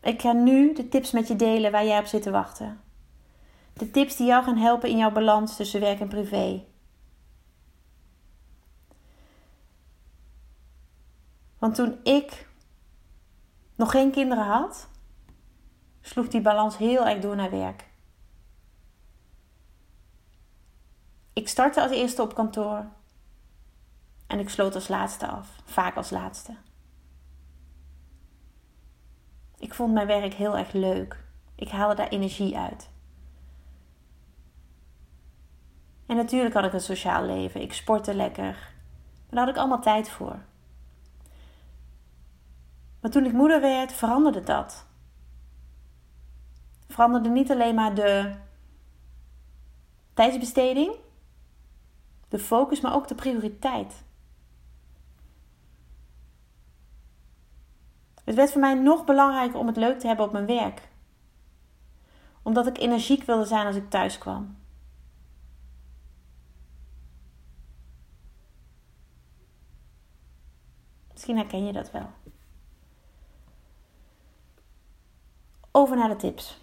Ik 0.00 0.20
ga 0.20 0.32
nu 0.32 0.74
de 0.74 0.88
tips 0.88 1.10
met 1.10 1.28
je 1.28 1.36
delen 1.36 1.72
waar 1.72 1.84
jij 1.84 1.98
op 1.98 2.04
zit 2.04 2.22
te 2.22 2.30
wachten. 2.30 2.80
De 3.72 3.90
tips 3.90 4.16
die 4.16 4.26
jou 4.26 4.44
gaan 4.44 4.56
helpen 4.56 4.88
in 4.88 4.96
jouw 4.96 5.10
balans 5.10 5.56
tussen 5.56 5.80
werk 5.80 6.00
en 6.00 6.08
privé. 6.08 6.64
Want 11.58 11.74
toen 11.74 12.00
ik 12.02 12.48
nog 13.74 13.90
geen 13.90 14.10
kinderen 14.10 14.44
had, 14.44 14.88
sloeg 16.00 16.28
die 16.28 16.40
balans 16.40 16.76
heel 16.76 17.06
erg 17.06 17.20
door 17.20 17.36
naar 17.36 17.50
werk. 17.50 17.90
Ik 21.32 21.48
startte 21.48 21.82
als 21.82 21.90
eerste 21.92 22.22
op 22.22 22.34
kantoor 22.34 22.86
en 24.32 24.38
ik 24.38 24.48
sloot 24.48 24.74
als 24.74 24.88
laatste 24.88 25.26
af, 25.26 25.62
vaak 25.64 25.96
als 25.96 26.10
laatste. 26.10 26.56
Ik 29.58 29.74
vond 29.74 29.92
mijn 29.92 30.06
werk 30.06 30.34
heel 30.34 30.58
erg 30.58 30.72
leuk. 30.72 31.24
Ik 31.54 31.68
haalde 31.68 31.94
daar 31.94 32.08
energie 32.08 32.56
uit. 32.56 32.90
En 36.06 36.16
natuurlijk 36.16 36.54
had 36.54 36.64
ik 36.64 36.72
een 36.72 36.80
sociaal 36.80 37.24
leven. 37.24 37.60
Ik 37.60 37.72
sportte 37.72 38.14
lekker. 38.14 38.44
Maar 38.44 39.30
daar 39.30 39.40
had 39.40 39.48
ik 39.48 39.56
allemaal 39.56 39.80
tijd 39.80 40.10
voor. 40.10 40.38
Maar 43.00 43.10
toen 43.10 43.24
ik 43.24 43.32
moeder 43.32 43.60
werd, 43.60 43.92
veranderde 43.92 44.42
dat. 44.42 44.86
Veranderde 46.88 47.28
niet 47.28 47.50
alleen 47.50 47.74
maar 47.74 47.94
de 47.94 48.34
tijdsbesteding, 50.14 50.94
de 52.28 52.38
focus, 52.38 52.80
maar 52.80 52.94
ook 52.94 53.08
de 53.08 53.14
prioriteit. 53.14 54.04
Het 58.24 58.34
werd 58.34 58.50
voor 58.50 58.60
mij 58.60 58.74
nog 58.74 59.04
belangrijker 59.04 59.58
om 59.58 59.66
het 59.66 59.76
leuk 59.76 59.98
te 59.98 60.06
hebben 60.06 60.26
op 60.26 60.32
mijn 60.32 60.46
werk. 60.46 60.88
Omdat 62.42 62.66
ik 62.66 62.78
energiek 62.78 63.22
wilde 63.22 63.44
zijn 63.44 63.66
als 63.66 63.76
ik 63.76 63.90
thuis 63.90 64.18
kwam. 64.18 64.56
Misschien 71.12 71.36
herken 71.36 71.66
je 71.66 71.72
dat 71.72 71.90
wel. 71.90 72.10
Over 75.70 75.96
naar 75.96 76.08
de 76.08 76.16
tips. 76.16 76.60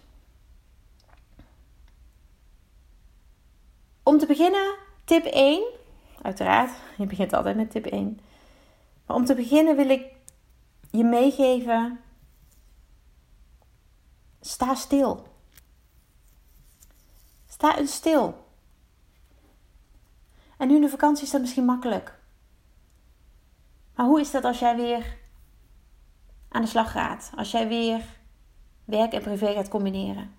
Om 4.02 4.18
te 4.18 4.26
beginnen, 4.26 4.74
tip 5.04 5.24
1. 5.24 5.64
Uiteraard, 6.22 6.70
je 6.96 7.06
begint 7.06 7.32
altijd 7.32 7.56
met 7.56 7.70
tip 7.70 7.86
1. 7.86 8.20
Maar 9.06 9.16
om 9.16 9.24
te 9.24 9.34
beginnen 9.34 9.76
wil 9.76 9.88
ik 9.90 10.04
je 10.90 11.04
meegeven: 11.04 12.00
sta 14.40 14.74
stil. 14.74 15.26
Sta 17.46 17.78
eens 17.78 17.94
stil. 17.94 18.48
En 20.56 20.68
nu 20.68 20.74
in 20.74 20.80
de 20.80 20.88
vakantie 20.88 21.24
is 21.24 21.30
dat 21.30 21.40
misschien 21.40 21.64
makkelijk. 21.64 22.18
Maar 23.94 24.06
hoe 24.06 24.20
is 24.20 24.30
dat 24.30 24.44
als 24.44 24.58
jij 24.58 24.76
weer 24.76 25.18
aan 26.48 26.62
de 26.62 26.68
slag 26.68 26.92
gaat? 26.92 27.30
Als 27.36 27.50
jij 27.50 27.68
weer 27.68 28.04
werk 28.84 29.12
en 29.12 29.22
privé 29.22 29.52
gaat 29.52 29.68
combineren? 29.68 30.34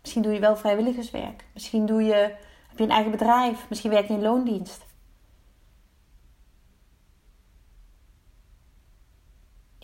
Misschien 0.00 0.22
doe 0.22 0.32
je 0.32 0.40
wel 0.40 0.56
vrijwilligerswerk. 0.56 1.44
Misschien 1.54 1.86
doe 1.86 2.02
je, 2.02 2.36
heb 2.68 2.78
je 2.78 2.84
een 2.84 2.90
eigen 2.90 3.10
bedrijf. 3.10 3.68
Misschien 3.68 3.90
werk 3.90 4.08
je 4.08 4.14
in 4.14 4.22
loondienst. 4.22 4.86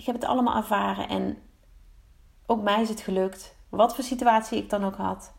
Ik 0.07 0.13
heb 0.13 0.21
het 0.21 0.31
allemaal 0.31 0.57
ervaren 0.57 1.09
en 1.09 1.43
ook 2.47 2.63
mij 2.63 2.83
is 2.83 2.89
het 2.89 3.01
gelukt, 3.01 3.55
wat 3.69 3.95
voor 3.95 4.05
situatie 4.05 4.59
ik 4.59 4.71
dan 4.71 4.85
ook 4.85 4.97
had, 4.97 5.33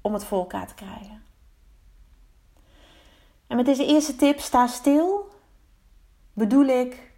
om 0.00 0.12
het 0.12 0.24
voor 0.24 0.38
elkaar 0.38 0.66
te 0.66 0.74
krijgen. 0.74 1.22
En 3.46 3.56
met 3.56 3.66
deze 3.66 3.86
eerste 3.86 4.16
tip, 4.16 4.40
sta 4.40 4.66
stil, 4.66 5.28
bedoel 6.32 6.64
ik 6.64 7.12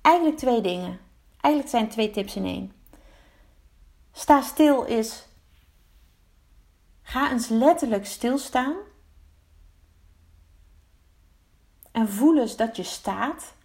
eigenlijk 0.00 0.36
twee 0.36 0.60
dingen. 0.60 1.00
Eigenlijk 1.40 1.74
zijn 1.74 1.88
twee 1.88 2.10
tips 2.10 2.36
in 2.36 2.44
één. 2.44 2.72
Sta 4.12 4.42
stil 4.42 4.84
is, 4.84 5.26
ga 7.02 7.30
eens 7.30 7.48
letterlijk 7.48 8.06
stilstaan 8.06 8.76
en 11.92 12.08
voel 12.08 12.38
eens 12.38 12.56
dat 12.56 12.76
je 12.76 12.82
staat 12.82 13.58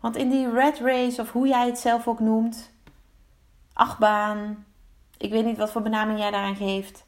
Want 0.00 0.16
in 0.16 0.30
die 0.30 0.50
red 0.50 0.78
race, 0.78 1.20
of 1.20 1.32
hoe 1.32 1.48
jij 1.48 1.66
het 1.66 1.78
zelf 1.78 2.08
ook 2.08 2.20
noemt, 2.20 2.72
achtbaan, 3.72 4.64
ik 5.16 5.30
weet 5.30 5.44
niet 5.44 5.56
wat 5.56 5.70
voor 5.70 5.82
benaming 5.82 6.18
jij 6.18 6.30
daaraan 6.30 6.56
geeft, 6.56 7.06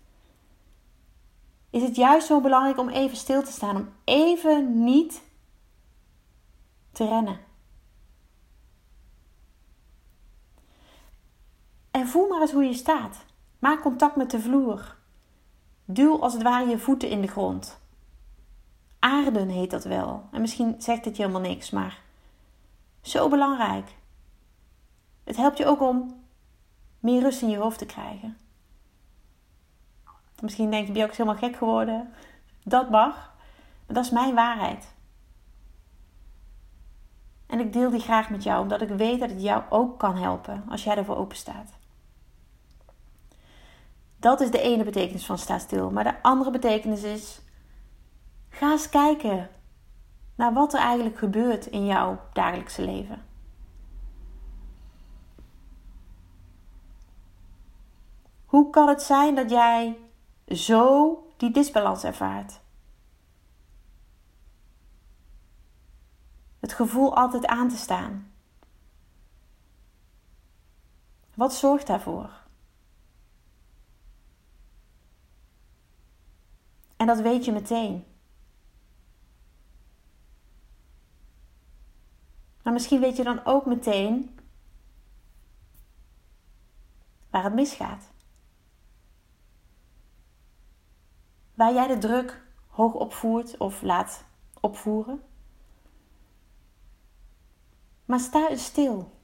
is 1.71 1.83
het 1.83 1.97
juist 1.97 2.27
zo 2.27 2.41
belangrijk 2.41 2.79
om 2.79 2.89
even 2.89 3.17
stil 3.17 3.43
te 3.43 3.53
staan, 3.53 3.77
om 3.77 3.89
even 4.05 4.85
niet 4.85 5.23
te 6.93 7.07
rennen. 7.07 7.39
En 11.91 12.07
voel 12.07 12.29
maar 12.29 12.41
eens 12.41 12.53
hoe 12.53 12.65
je 12.65 12.75
staat. 12.75 13.25
Maak 13.59 13.81
contact 13.81 14.17
met 14.17 14.31
de 14.31 14.41
vloer. 14.41 14.97
Duw 15.85 16.21
als 16.21 16.33
het 16.33 16.43
ware 16.43 16.69
je 16.69 16.79
voeten 16.79 17.09
in 17.09 17.21
de 17.21 17.29
grond. 17.29 17.79
Aarden 18.99 19.49
heet 19.49 19.71
dat 19.71 19.85
wel. 19.85 20.29
En 20.33 20.41
misschien 20.41 20.75
zegt 20.79 21.05
het 21.05 21.17
je 21.17 21.23
helemaal 21.23 21.49
niks, 21.51 21.71
maar 21.71 22.03
zo 23.01 23.29
belangrijk. 23.29 23.97
Het 25.25 25.37
helpt 25.37 25.59
je 25.59 25.67
ook 25.67 25.81
om 25.81 26.25
meer 26.99 27.21
rust 27.23 27.43
in 27.43 27.49
je 27.49 27.57
hoofd 27.57 27.79
te 27.79 27.87
krijgen. 27.87 28.39
Misschien 30.41 30.71
denk 30.71 30.87
je, 30.87 30.93
ben 30.93 31.03
je 31.03 31.09
ook 31.09 31.15
helemaal 31.15 31.39
gek 31.41 31.57
geworden? 31.57 32.13
Dat 32.65 32.91
mag, 32.91 33.15
maar 33.87 33.95
dat 33.95 34.05
is 34.05 34.11
mijn 34.11 34.35
waarheid. 34.35 34.95
En 37.47 37.61
ik 37.61 37.73
deel 37.73 37.91
die 37.91 38.01
graag 38.01 38.31
met 38.31 38.43
jou, 38.43 38.63
omdat 38.63 38.81
ik 38.81 38.89
weet 38.89 39.21
dat 39.21 39.31
het 39.31 39.43
jou 39.43 39.63
ook 39.69 39.99
kan 39.99 40.17
helpen 40.17 40.65
als 40.69 40.85
jij 40.85 40.97
ervoor 40.97 41.17
open 41.17 41.37
staat. 41.37 41.79
Dat 44.17 44.41
is 44.41 44.51
de 44.51 44.61
ene 44.61 44.85
betekenis 44.85 45.27
van 45.27 45.39
sta 45.39 45.59
stil. 45.59 45.91
Maar 45.91 46.05
de 46.05 46.23
andere 46.23 46.51
betekenis 46.51 47.03
is: 47.03 47.41
ga 48.49 48.71
eens 48.71 48.89
kijken 48.89 49.49
naar 50.41 50.53
wat 50.53 50.75
er 50.75 50.81
eigenlijk 50.81 51.19
gebeurt 51.19 51.67
in 51.67 51.87
jouw 51.87 52.21
dagelijkse 52.33 52.83
leven. 52.83 53.25
Hoe 58.45 58.71
kan 58.71 58.89
het 58.89 59.03
zijn 59.03 59.35
dat 59.35 59.51
jij 59.51 59.99
zo 60.47 61.19
die 61.37 61.51
disbalans 61.51 62.05
ervaart? 62.05 62.61
Het 66.61 66.73
gevoel 66.73 67.17
altijd 67.17 67.47
aan 67.47 67.69
te 67.69 67.77
staan. 67.77 68.33
Wat 71.35 71.55
zorgt 71.55 71.87
daarvoor? 71.87 72.31
En 76.97 77.07
dat 77.07 77.21
weet 77.21 77.45
je 77.45 77.53
meteen. 77.53 78.10
Maar 82.63 82.73
misschien 82.73 83.01
weet 83.01 83.17
je 83.17 83.23
dan 83.23 83.45
ook 83.45 83.67
meteen 83.67 84.39
waar 87.31 87.45
het 87.45 87.55
misgaat. 87.55 88.11
Waar 91.55 91.73
jij 91.73 91.87
de 91.87 91.99
druk 91.99 92.43
hoog 92.67 92.95
opvoert 92.95 93.57
of 93.57 93.83
laat 93.83 94.25
opvoeren. 94.61 95.23
Maar 98.05 98.21
sta 98.21 98.49
eens 98.49 98.65
stil. 98.65 99.19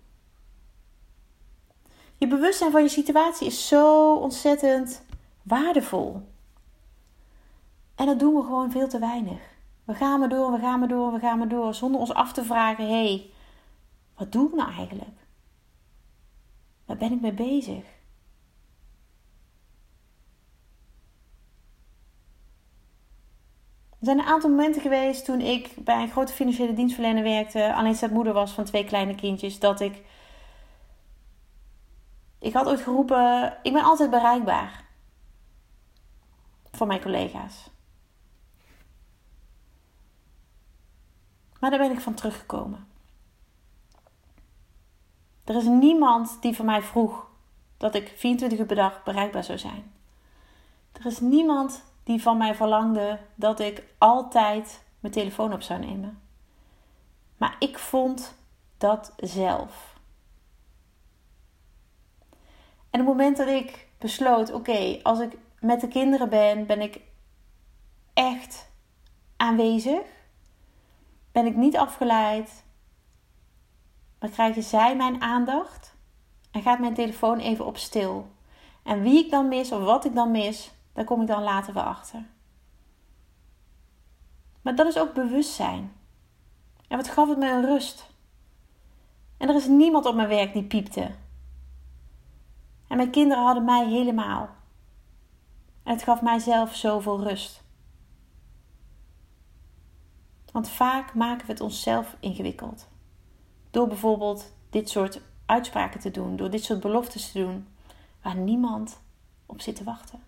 Je 2.16 2.26
bewustzijn 2.26 2.70
van 2.70 2.82
je 2.82 2.88
situatie 2.88 3.46
is 3.46 3.68
zo 3.68 4.14
ontzettend 4.16 5.04
waardevol. 5.42 6.28
En 7.94 8.06
dat 8.06 8.18
doen 8.18 8.34
we 8.34 8.42
gewoon 8.42 8.70
veel 8.70 8.88
te 8.88 8.98
weinig. 8.98 9.55
We 9.86 9.94
gaan 9.94 10.18
maar 10.18 10.28
door, 10.28 10.52
we 10.52 10.58
gaan 10.58 10.78
maar 10.78 10.88
door, 10.88 11.12
we 11.12 11.18
gaan 11.18 11.38
maar 11.38 11.48
door. 11.48 11.74
Zonder 11.74 12.00
ons 12.00 12.14
af 12.14 12.32
te 12.32 12.44
vragen: 12.44 12.84
hé, 12.84 13.06
hey, 13.06 13.30
wat 14.14 14.32
doe 14.32 14.48
ik 14.48 14.54
nou 14.54 14.72
eigenlijk? 14.72 15.16
Waar 16.84 16.96
ben 16.96 17.12
ik 17.12 17.20
mee 17.20 17.32
bezig? 17.32 17.84
Er 23.98 24.12
zijn 24.12 24.18
een 24.18 24.32
aantal 24.32 24.50
momenten 24.50 24.82
geweest 24.82 25.24
toen 25.24 25.40
ik 25.40 25.74
bij 25.84 26.02
een 26.02 26.10
grote 26.10 26.32
financiële 26.32 26.72
dienstverlener 26.72 27.22
werkte, 27.22 27.74
alleenstaand 27.74 28.12
moeder 28.12 28.32
was 28.32 28.52
van 28.52 28.64
twee 28.64 28.84
kleine 28.84 29.14
kindjes, 29.14 29.58
dat 29.58 29.80
ik. 29.80 30.04
Ik 32.38 32.52
had 32.52 32.66
ooit 32.66 32.80
geroepen: 32.80 33.58
ik 33.62 33.72
ben 33.72 33.84
altijd 33.84 34.10
bereikbaar 34.10 34.84
voor 36.72 36.86
mijn 36.86 37.02
collega's. 37.02 37.75
Maar 41.66 41.78
daar 41.78 41.88
ben 41.88 41.96
ik 41.96 42.02
van 42.02 42.14
teruggekomen. 42.14 42.86
Er 45.44 45.56
is 45.56 45.64
niemand 45.64 46.42
die 46.42 46.56
van 46.56 46.64
mij 46.64 46.82
vroeg 46.82 47.26
dat 47.76 47.94
ik 47.94 48.12
24 48.16 48.58
uur 48.58 48.66
per 48.66 48.76
dag 48.76 49.02
bereikbaar 49.02 49.44
zou 49.44 49.58
zijn. 49.58 49.92
Er 50.92 51.06
is 51.06 51.20
niemand 51.20 51.84
die 52.04 52.22
van 52.22 52.36
mij 52.36 52.54
verlangde 52.54 53.18
dat 53.34 53.60
ik 53.60 53.82
altijd 53.98 54.84
mijn 55.00 55.12
telefoon 55.12 55.52
op 55.52 55.62
zou 55.62 55.80
nemen. 55.80 56.22
Maar 57.36 57.56
ik 57.58 57.78
vond 57.78 58.36
dat 58.78 59.12
zelf. 59.16 59.98
En 62.90 62.98
het 62.98 63.08
moment 63.08 63.36
dat 63.36 63.48
ik 63.48 63.88
besloot: 63.98 64.52
oké, 64.52 65.00
als 65.02 65.18
ik 65.18 65.36
met 65.60 65.80
de 65.80 65.88
kinderen 65.88 66.28
ben, 66.28 66.66
ben 66.66 66.80
ik 66.80 67.00
echt 68.14 68.68
aanwezig. 69.36 70.15
Ben 71.36 71.46
ik 71.46 71.56
niet 71.56 71.76
afgeleid. 71.76 72.64
Dan 74.18 74.30
krijgen 74.30 74.62
zij 74.62 74.96
mijn 74.96 75.22
aandacht. 75.22 75.94
En 76.50 76.62
gaat 76.62 76.78
mijn 76.78 76.94
telefoon 76.94 77.38
even 77.38 77.66
op 77.66 77.76
stil. 77.76 78.30
En 78.82 79.02
wie 79.02 79.24
ik 79.24 79.30
dan 79.30 79.48
mis 79.48 79.72
of 79.72 79.82
wat 79.82 80.04
ik 80.04 80.14
dan 80.14 80.30
mis, 80.30 80.70
daar 80.92 81.04
kom 81.04 81.20
ik 81.20 81.26
dan 81.26 81.42
later 81.42 81.74
wel 81.74 81.82
achter. 81.82 82.24
Maar 84.62 84.74
dat 84.74 84.86
is 84.86 84.98
ook 84.98 85.14
bewustzijn. 85.14 85.92
En 86.88 86.96
wat 86.96 87.08
gaf 87.08 87.28
het 87.28 87.38
me 87.38 87.50
een 87.50 87.66
rust? 87.66 88.10
En 89.36 89.48
er 89.48 89.54
is 89.54 89.66
niemand 89.66 90.06
op 90.06 90.14
mijn 90.14 90.28
werk 90.28 90.52
die 90.52 90.64
piepte. 90.64 91.10
En 92.88 92.96
mijn 92.96 93.10
kinderen 93.10 93.44
hadden 93.44 93.64
mij 93.64 93.86
helemaal. 93.86 94.48
En 95.82 95.92
het 95.92 96.02
gaf 96.02 96.22
mijzelf 96.22 96.74
zoveel 96.74 97.22
rust. 97.22 97.64
Want 100.56 100.68
vaak 100.68 101.14
maken 101.14 101.46
we 101.46 101.52
het 101.52 101.60
onszelf 101.60 102.16
ingewikkeld. 102.20 102.88
Door 103.70 103.88
bijvoorbeeld 103.88 104.54
dit 104.70 104.90
soort 104.90 105.20
uitspraken 105.46 106.00
te 106.00 106.10
doen, 106.10 106.36
door 106.36 106.50
dit 106.50 106.64
soort 106.64 106.80
beloftes 106.80 107.32
te 107.32 107.38
doen, 107.38 107.68
waar 108.22 108.36
niemand 108.36 109.00
op 109.46 109.60
zit 109.60 109.76
te 109.76 109.84
wachten. 109.84 110.22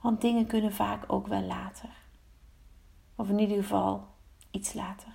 Want 0.00 0.20
dingen 0.20 0.46
kunnen 0.46 0.72
vaak 0.72 1.04
ook 1.06 1.26
wel 1.26 1.42
later. 1.42 1.88
Of 3.14 3.28
in 3.28 3.38
ieder 3.38 3.56
geval 3.56 4.08
iets 4.50 4.72
later. 4.72 5.12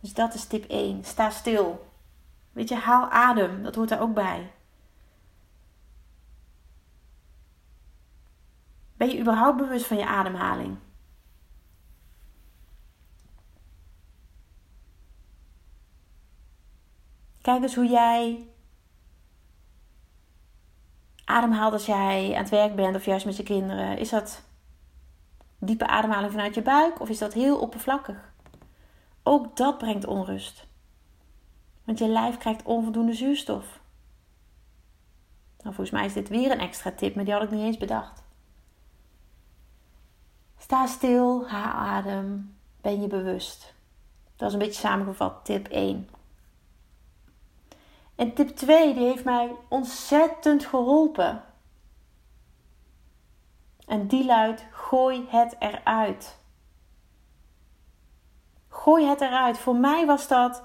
Dus 0.00 0.14
dat 0.14 0.34
is 0.34 0.44
tip 0.44 0.64
1. 0.64 1.04
Sta 1.04 1.30
stil. 1.30 1.86
Weet 2.52 2.68
je, 2.68 2.74
haal 2.74 3.08
adem. 3.08 3.62
Dat 3.62 3.74
hoort 3.74 3.88
daar 3.88 4.00
ook 4.00 4.14
bij. 4.14 4.52
Ben 8.96 9.08
je 9.08 9.20
überhaupt 9.20 9.56
bewust 9.56 9.86
van 9.86 9.96
je 9.96 10.06
ademhaling? 10.06 10.76
Kijk 17.44 17.62
eens 17.62 17.74
hoe 17.74 17.86
jij 17.86 18.48
ademhaalt 21.24 21.72
als 21.72 21.86
jij 21.86 22.34
aan 22.34 22.40
het 22.42 22.48
werk 22.48 22.74
bent 22.74 22.96
of 22.96 23.04
juist 23.04 23.26
met 23.26 23.36
je 23.36 23.42
kinderen. 23.42 23.98
Is 23.98 24.08
dat 24.08 24.42
diepe 25.58 25.86
ademhaling 25.86 26.32
vanuit 26.32 26.54
je 26.54 26.62
buik 26.62 27.00
of 27.00 27.08
is 27.08 27.18
dat 27.18 27.32
heel 27.32 27.58
oppervlakkig? 27.58 28.32
Ook 29.22 29.56
dat 29.56 29.78
brengt 29.78 30.06
onrust. 30.06 30.66
Want 31.84 31.98
je 31.98 32.08
lijf 32.08 32.36
krijgt 32.36 32.62
onvoldoende 32.62 33.12
zuurstof. 33.12 33.80
Nou, 35.56 35.74
volgens 35.74 35.90
mij 35.90 36.04
is 36.04 36.12
dit 36.12 36.28
weer 36.28 36.50
een 36.50 36.60
extra 36.60 36.92
tip, 36.92 37.14
maar 37.14 37.24
die 37.24 37.34
had 37.34 37.42
ik 37.42 37.50
niet 37.50 37.64
eens 37.64 37.76
bedacht. 37.76 38.22
Sta 40.58 40.86
stil, 40.86 41.48
haal 41.48 41.72
adem, 41.72 42.56
ben 42.80 43.00
je 43.00 43.06
bewust. 43.06 43.74
Dat 44.36 44.48
is 44.48 44.54
een 44.54 44.60
beetje 44.60 44.80
samengevat 44.80 45.44
tip 45.44 45.68
1. 45.68 46.08
En 48.14 48.34
tip 48.34 48.48
2 48.48 48.94
die 48.94 49.06
heeft 49.06 49.24
mij 49.24 49.56
ontzettend 49.68 50.64
geholpen. 50.64 51.44
En 53.86 54.06
die 54.06 54.24
luidt: 54.24 54.66
gooi 54.70 55.26
het 55.28 55.56
eruit. 55.58 56.38
Gooi 58.68 59.06
het 59.06 59.20
eruit. 59.20 59.58
Voor 59.58 59.76
mij 59.76 60.06
was 60.06 60.28
dat 60.28 60.62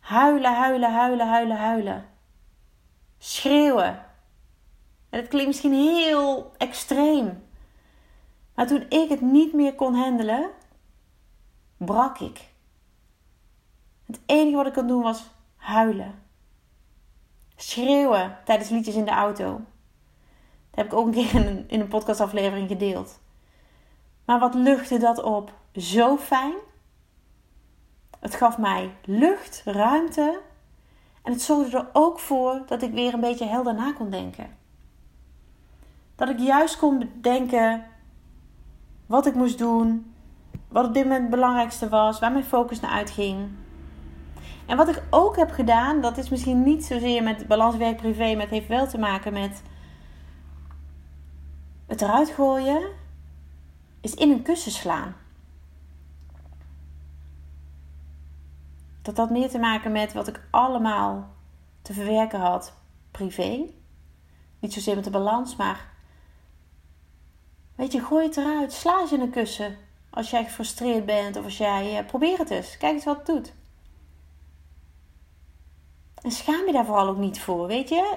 huilen, 0.00 0.54
huilen, 0.54 0.92
huilen, 0.92 1.28
huilen, 1.28 1.56
huilen. 1.56 2.08
Schreeuwen. 3.18 4.06
En 5.10 5.20
dat 5.20 5.28
klinkt 5.28 5.46
misschien 5.46 5.72
heel 5.72 6.52
extreem. 6.56 7.46
Maar 8.54 8.66
toen 8.66 8.86
ik 8.88 9.08
het 9.08 9.20
niet 9.20 9.52
meer 9.52 9.74
kon 9.74 9.94
handelen, 9.94 10.50
brak 11.76 12.18
ik. 12.18 12.48
Het 14.06 14.20
enige 14.26 14.56
wat 14.56 14.66
ik 14.66 14.72
kon 14.72 14.86
doen 14.86 15.02
was 15.02 15.30
huilen 15.56 16.26
schreeuwen 17.60 18.36
tijdens 18.44 18.68
liedjes 18.68 18.94
in 18.94 19.04
de 19.04 19.10
auto. 19.10 19.44
Dat 19.52 19.60
heb 20.70 20.86
ik 20.86 20.92
ook 20.92 21.06
een 21.06 21.12
keer 21.12 21.34
in 21.34 21.46
een, 21.46 21.64
in 21.68 21.80
een 21.80 21.88
podcastaflevering 21.88 22.68
gedeeld. 22.68 23.20
Maar 24.24 24.38
wat 24.38 24.54
luchtte 24.54 24.98
dat 24.98 25.22
op? 25.22 25.52
Zo 25.72 26.16
fijn. 26.16 26.54
Het 28.20 28.34
gaf 28.34 28.58
mij 28.58 28.94
lucht, 29.04 29.62
ruimte. 29.64 30.40
En 31.22 31.32
het 31.32 31.42
zorgde 31.42 31.76
er 31.78 31.88
ook 31.92 32.18
voor 32.18 32.62
dat 32.66 32.82
ik 32.82 32.92
weer 32.92 33.14
een 33.14 33.20
beetje 33.20 33.46
helder 33.46 33.74
na 33.74 33.92
kon 33.92 34.10
denken. 34.10 34.56
Dat 36.16 36.28
ik 36.28 36.38
juist 36.38 36.78
kon 36.78 36.98
bedenken 36.98 37.86
wat 39.06 39.26
ik 39.26 39.34
moest 39.34 39.58
doen, 39.58 40.14
wat 40.68 40.86
op 40.86 40.94
dit 40.94 41.02
moment 41.02 41.20
het 41.20 41.30
belangrijkste 41.30 41.88
was, 41.88 42.18
waar 42.18 42.32
mijn 42.32 42.44
focus 42.44 42.80
naar 42.80 42.90
uitging. 42.90 43.48
En 44.68 44.76
wat 44.76 44.88
ik 44.88 45.02
ook 45.10 45.36
heb 45.36 45.50
gedaan, 45.50 46.00
dat 46.00 46.18
is 46.18 46.28
misschien 46.28 46.62
niet 46.62 46.84
zozeer 46.84 47.22
met 47.22 47.46
balans 47.46 47.76
werk-privé, 47.76 48.32
maar 48.32 48.42
het 48.42 48.50
heeft 48.50 48.68
wel 48.68 48.86
te 48.86 48.98
maken 48.98 49.32
met 49.32 49.62
het 51.86 52.02
eruit 52.02 52.28
gooien, 52.28 52.82
is 54.00 54.14
in 54.14 54.30
een 54.30 54.42
kussen 54.42 54.72
slaan. 54.72 55.16
Dat 59.02 59.16
had 59.16 59.30
meer 59.30 59.48
te 59.48 59.58
maken 59.58 59.92
met 59.92 60.12
wat 60.12 60.28
ik 60.28 60.40
allemaal 60.50 61.28
te 61.82 61.92
verwerken 61.92 62.40
had 62.40 62.72
privé. 63.10 63.64
Niet 64.58 64.72
zozeer 64.72 64.94
met 64.94 65.04
de 65.04 65.10
balans, 65.10 65.56
maar 65.56 65.88
weet 67.74 67.92
je, 67.92 68.00
gooi 68.00 68.26
het 68.26 68.36
eruit. 68.36 68.72
Sla 68.72 69.04
je 69.08 69.14
in 69.14 69.20
een 69.20 69.30
kussen 69.30 69.76
als 70.10 70.30
jij 70.30 70.44
gefrustreerd 70.44 71.06
bent 71.06 71.36
of 71.36 71.44
als 71.44 71.58
jij. 71.58 72.00
Uh, 72.00 72.06
probeer 72.06 72.38
het 72.38 72.50
eens. 72.50 72.76
Kijk 72.76 72.94
eens 72.94 73.04
wat 73.04 73.16
het 73.16 73.26
doet. 73.26 73.56
En 76.28 76.34
schaam 76.34 76.66
je 76.66 76.72
daar 76.72 76.84
vooral 76.84 77.08
ook 77.08 77.16
niet 77.16 77.40
voor, 77.40 77.66
weet 77.66 77.88
je? 77.88 78.16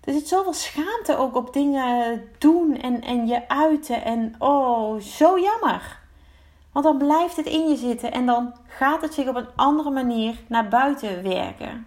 Er 0.00 0.12
zit 0.12 0.28
zoveel 0.28 0.52
schaamte 0.52 1.16
ook 1.16 1.36
op 1.36 1.52
dingen 1.52 2.22
doen 2.38 2.76
en, 2.76 3.00
en 3.00 3.26
je 3.26 3.48
uiten. 3.48 4.04
En 4.04 4.34
oh, 4.38 5.00
zo 5.00 5.38
jammer. 5.38 6.00
Want 6.72 6.84
dan 6.84 6.98
blijft 6.98 7.36
het 7.36 7.46
in 7.46 7.68
je 7.68 7.76
zitten 7.76 8.12
en 8.12 8.26
dan 8.26 8.54
gaat 8.66 9.02
het 9.02 9.14
zich 9.14 9.28
op 9.28 9.34
een 9.34 9.48
andere 9.54 9.90
manier 9.90 10.36
naar 10.48 10.68
buiten 10.68 11.22
werken. 11.22 11.86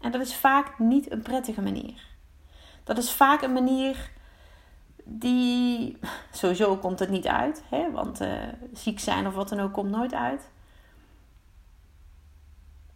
En 0.00 0.10
dat 0.10 0.20
is 0.20 0.34
vaak 0.34 0.78
niet 0.78 1.12
een 1.12 1.22
prettige 1.22 1.62
manier. 1.62 2.06
Dat 2.84 2.98
is 2.98 3.12
vaak 3.12 3.42
een 3.42 3.52
manier 3.52 4.10
die. 5.04 5.98
Sowieso 6.32 6.76
komt 6.76 6.98
het 6.98 7.10
niet 7.10 7.26
uit, 7.26 7.62
hè? 7.70 7.90
want 7.90 8.20
uh, 8.20 8.32
ziek 8.72 9.00
zijn 9.00 9.26
of 9.26 9.34
wat 9.34 9.48
dan 9.48 9.60
ook 9.60 9.72
komt 9.72 9.90
nooit 9.90 10.14
uit. 10.14 10.50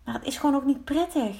Maar 0.04 0.14
het 0.14 0.24
is 0.24 0.36
gewoon 0.36 0.54
ook 0.54 0.64
niet 0.64 0.84
prettig. 0.84 1.36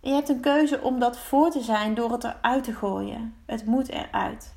Je 0.00 0.10
hebt 0.10 0.28
een 0.28 0.40
keuze 0.40 0.80
om 0.80 0.98
dat 0.98 1.18
voor 1.18 1.50
te 1.50 1.60
zijn 1.60 1.94
door 1.94 2.12
het 2.12 2.24
eruit 2.24 2.64
te 2.64 2.72
gooien. 2.72 3.34
Het 3.46 3.66
moet 3.66 3.88
eruit. 3.88 4.54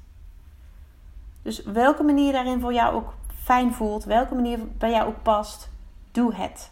Dus 1.41 1.63
welke 1.63 2.03
manier 2.03 2.31
daarin 2.31 2.59
voor 2.59 2.73
jou 2.73 2.95
ook 2.95 3.13
fijn 3.43 3.73
voelt, 3.73 4.03
welke 4.03 4.35
manier 4.35 4.67
bij 4.67 4.91
jou 4.91 5.07
ook 5.07 5.21
past, 5.23 5.69
doe 6.11 6.35
het. 6.35 6.71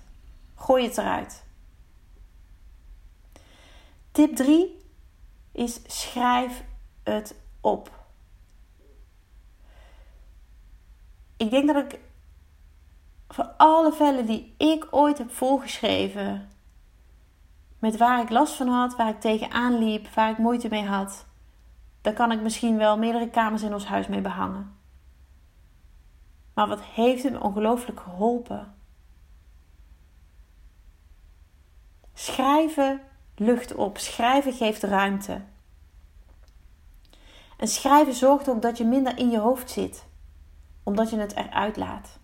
Gooi 0.56 0.84
het 0.84 0.98
eruit. 0.98 1.46
Tip 4.12 4.36
3 4.36 4.86
is 5.52 5.80
schrijf 5.86 6.64
het 7.04 7.36
op. 7.62 8.06
Ik 11.38 11.50
denk 11.50 11.68
dat 11.68 11.92
ik 11.92 12.00
voor 13.38 13.54
alle 13.58 13.94
vellen 13.94 14.26
die 14.26 14.56
ik 14.58 14.88
ooit 14.92 15.18
heb 15.18 15.32
volgeschreven, 15.32 16.50
met 17.80 17.98
waar 17.98 18.22
ik 18.22 18.30
last 18.30 18.54
van 18.54 18.68
had, 18.68 18.96
waar 18.96 19.10
ik 19.10 19.20
tegenaan 19.20 19.78
liep, 19.78 20.08
waar 20.08 20.30
ik 20.30 20.38
moeite 20.38 20.68
mee 20.70 20.86
had, 20.86 21.26
daar 22.02 22.14
kan 22.14 22.32
ik 22.32 22.42
misschien 22.42 22.78
wel 22.78 22.98
meerdere 22.98 23.30
kamers 23.30 23.62
in 23.62 23.74
ons 23.74 23.86
huis 23.86 24.08
mee 24.08 24.22
behangen. 24.22 24.78
Maar 26.54 26.68
wat 26.68 26.82
heeft 26.82 27.24
het 27.24 27.34
me 27.34 27.40
ongelooflijk 27.40 28.00
geholpen? 28.00 28.76
Schrijven 32.14 33.02
lucht 33.36 33.76
op. 33.76 33.98
Schrijven 33.98 34.54
geeft 34.54 34.84
ruimte. 34.84 35.42
En 37.58 37.68
schrijven 37.68 38.14
zorgt 38.14 38.50
ook 38.50 38.62
dat 38.62 38.78
je 38.78 38.86
minder 38.86 39.18
in 39.18 39.30
je 39.30 39.40
hoofd 39.40 39.70
zit, 39.70 40.06
omdat 40.84 41.10
je 41.10 41.18
het 41.18 41.36
eruit 41.36 41.78
laat. 41.78 42.20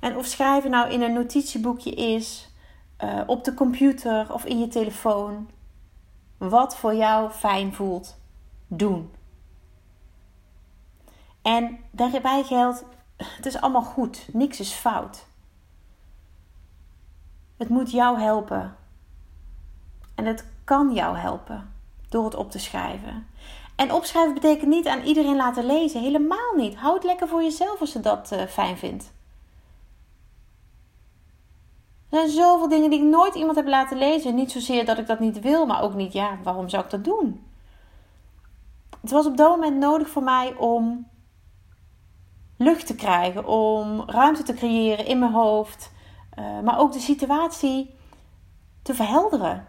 En 0.00 0.16
of 0.16 0.26
schrijven 0.26 0.70
nou 0.70 0.90
in 0.90 1.02
een 1.02 1.12
notitieboekje 1.12 1.90
is, 1.90 2.48
uh, 3.04 3.20
op 3.26 3.44
de 3.44 3.54
computer 3.54 4.32
of 4.32 4.44
in 4.44 4.58
je 4.58 4.68
telefoon, 4.68 5.50
wat 6.38 6.76
voor 6.76 6.94
jou 6.94 7.30
fijn 7.30 7.74
voelt, 7.74 8.18
doen. 8.66 9.10
En 11.42 11.78
daarbij 11.90 12.42
geldt, 12.44 12.84
het 13.16 13.46
is 13.46 13.60
allemaal 13.60 13.82
goed, 13.82 14.28
niks 14.32 14.60
is 14.60 14.72
fout. 14.72 15.26
Het 17.56 17.68
moet 17.68 17.90
jou 17.90 18.20
helpen. 18.20 18.76
En 20.14 20.24
het 20.24 20.44
kan 20.64 20.94
jou 20.94 21.16
helpen 21.16 21.72
door 22.08 22.24
het 22.24 22.34
op 22.34 22.50
te 22.50 22.58
schrijven. 22.58 23.26
En 23.76 23.92
opschrijven 23.92 24.34
betekent 24.34 24.68
niet 24.68 24.88
aan 24.88 25.02
iedereen 25.02 25.36
laten 25.36 25.66
lezen. 25.66 26.00
Helemaal 26.00 26.54
niet. 26.56 26.76
Houd 26.76 27.04
lekker 27.04 27.28
voor 27.28 27.42
jezelf 27.42 27.80
als 27.80 27.92
je 27.92 28.00
dat 28.00 28.32
uh, 28.32 28.42
fijn 28.42 28.76
vindt. 28.76 29.12
Er 32.10 32.18
zijn 32.18 32.30
zoveel 32.30 32.68
dingen 32.68 32.90
die 32.90 32.98
ik 32.98 33.04
nooit 33.04 33.34
iemand 33.34 33.56
heb 33.56 33.66
laten 33.66 33.98
lezen. 33.98 34.34
Niet 34.34 34.50
zozeer 34.52 34.84
dat 34.84 34.98
ik 34.98 35.06
dat 35.06 35.20
niet 35.20 35.40
wil, 35.40 35.66
maar 35.66 35.82
ook 35.82 35.94
niet, 35.94 36.12
ja, 36.12 36.38
waarom 36.42 36.68
zou 36.68 36.84
ik 36.84 36.90
dat 36.90 37.04
doen? 37.04 37.46
Het 39.00 39.10
was 39.10 39.26
op 39.26 39.36
dat 39.36 39.50
moment 39.50 39.76
nodig 39.76 40.08
voor 40.08 40.22
mij 40.22 40.54
om 40.56 41.06
lucht 42.56 42.86
te 42.86 42.94
krijgen, 42.94 43.46
om 43.46 44.02
ruimte 44.06 44.42
te 44.42 44.54
creëren 44.54 45.06
in 45.06 45.18
mijn 45.18 45.32
hoofd, 45.32 45.92
uh, 46.38 46.60
maar 46.60 46.78
ook 46.78 46.92
de 46.92 47.00
situatie 47.00 47.94
te 48.82 48.94
verhelderen. 48.94 49.66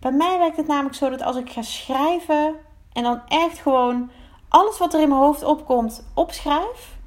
Bij 0.00 0.12
mij 0.12 0.38
werkt 0.38 0.56
het 0.56 0.66
namelijk 0.66 0.94
zo 0.94 1.10
dat 1.10 1.22
als 1.22 1.36
ik 1.36 1.50
ga 1.50 1.62
schrijven 1.62 2.54
en 2.92 3.02
dan 3.02 3.20
echt 3.28 3.58
gewoon 3.58 4.10
alles 4.48 4.78
wat 4.78 4.94
er 4.94 5.00
in 5.00 5.08
mijn 5.08 5.20
hoofd 5.20 5.44
opkomt 5.44 6.10
opschrijf 6.14 6.97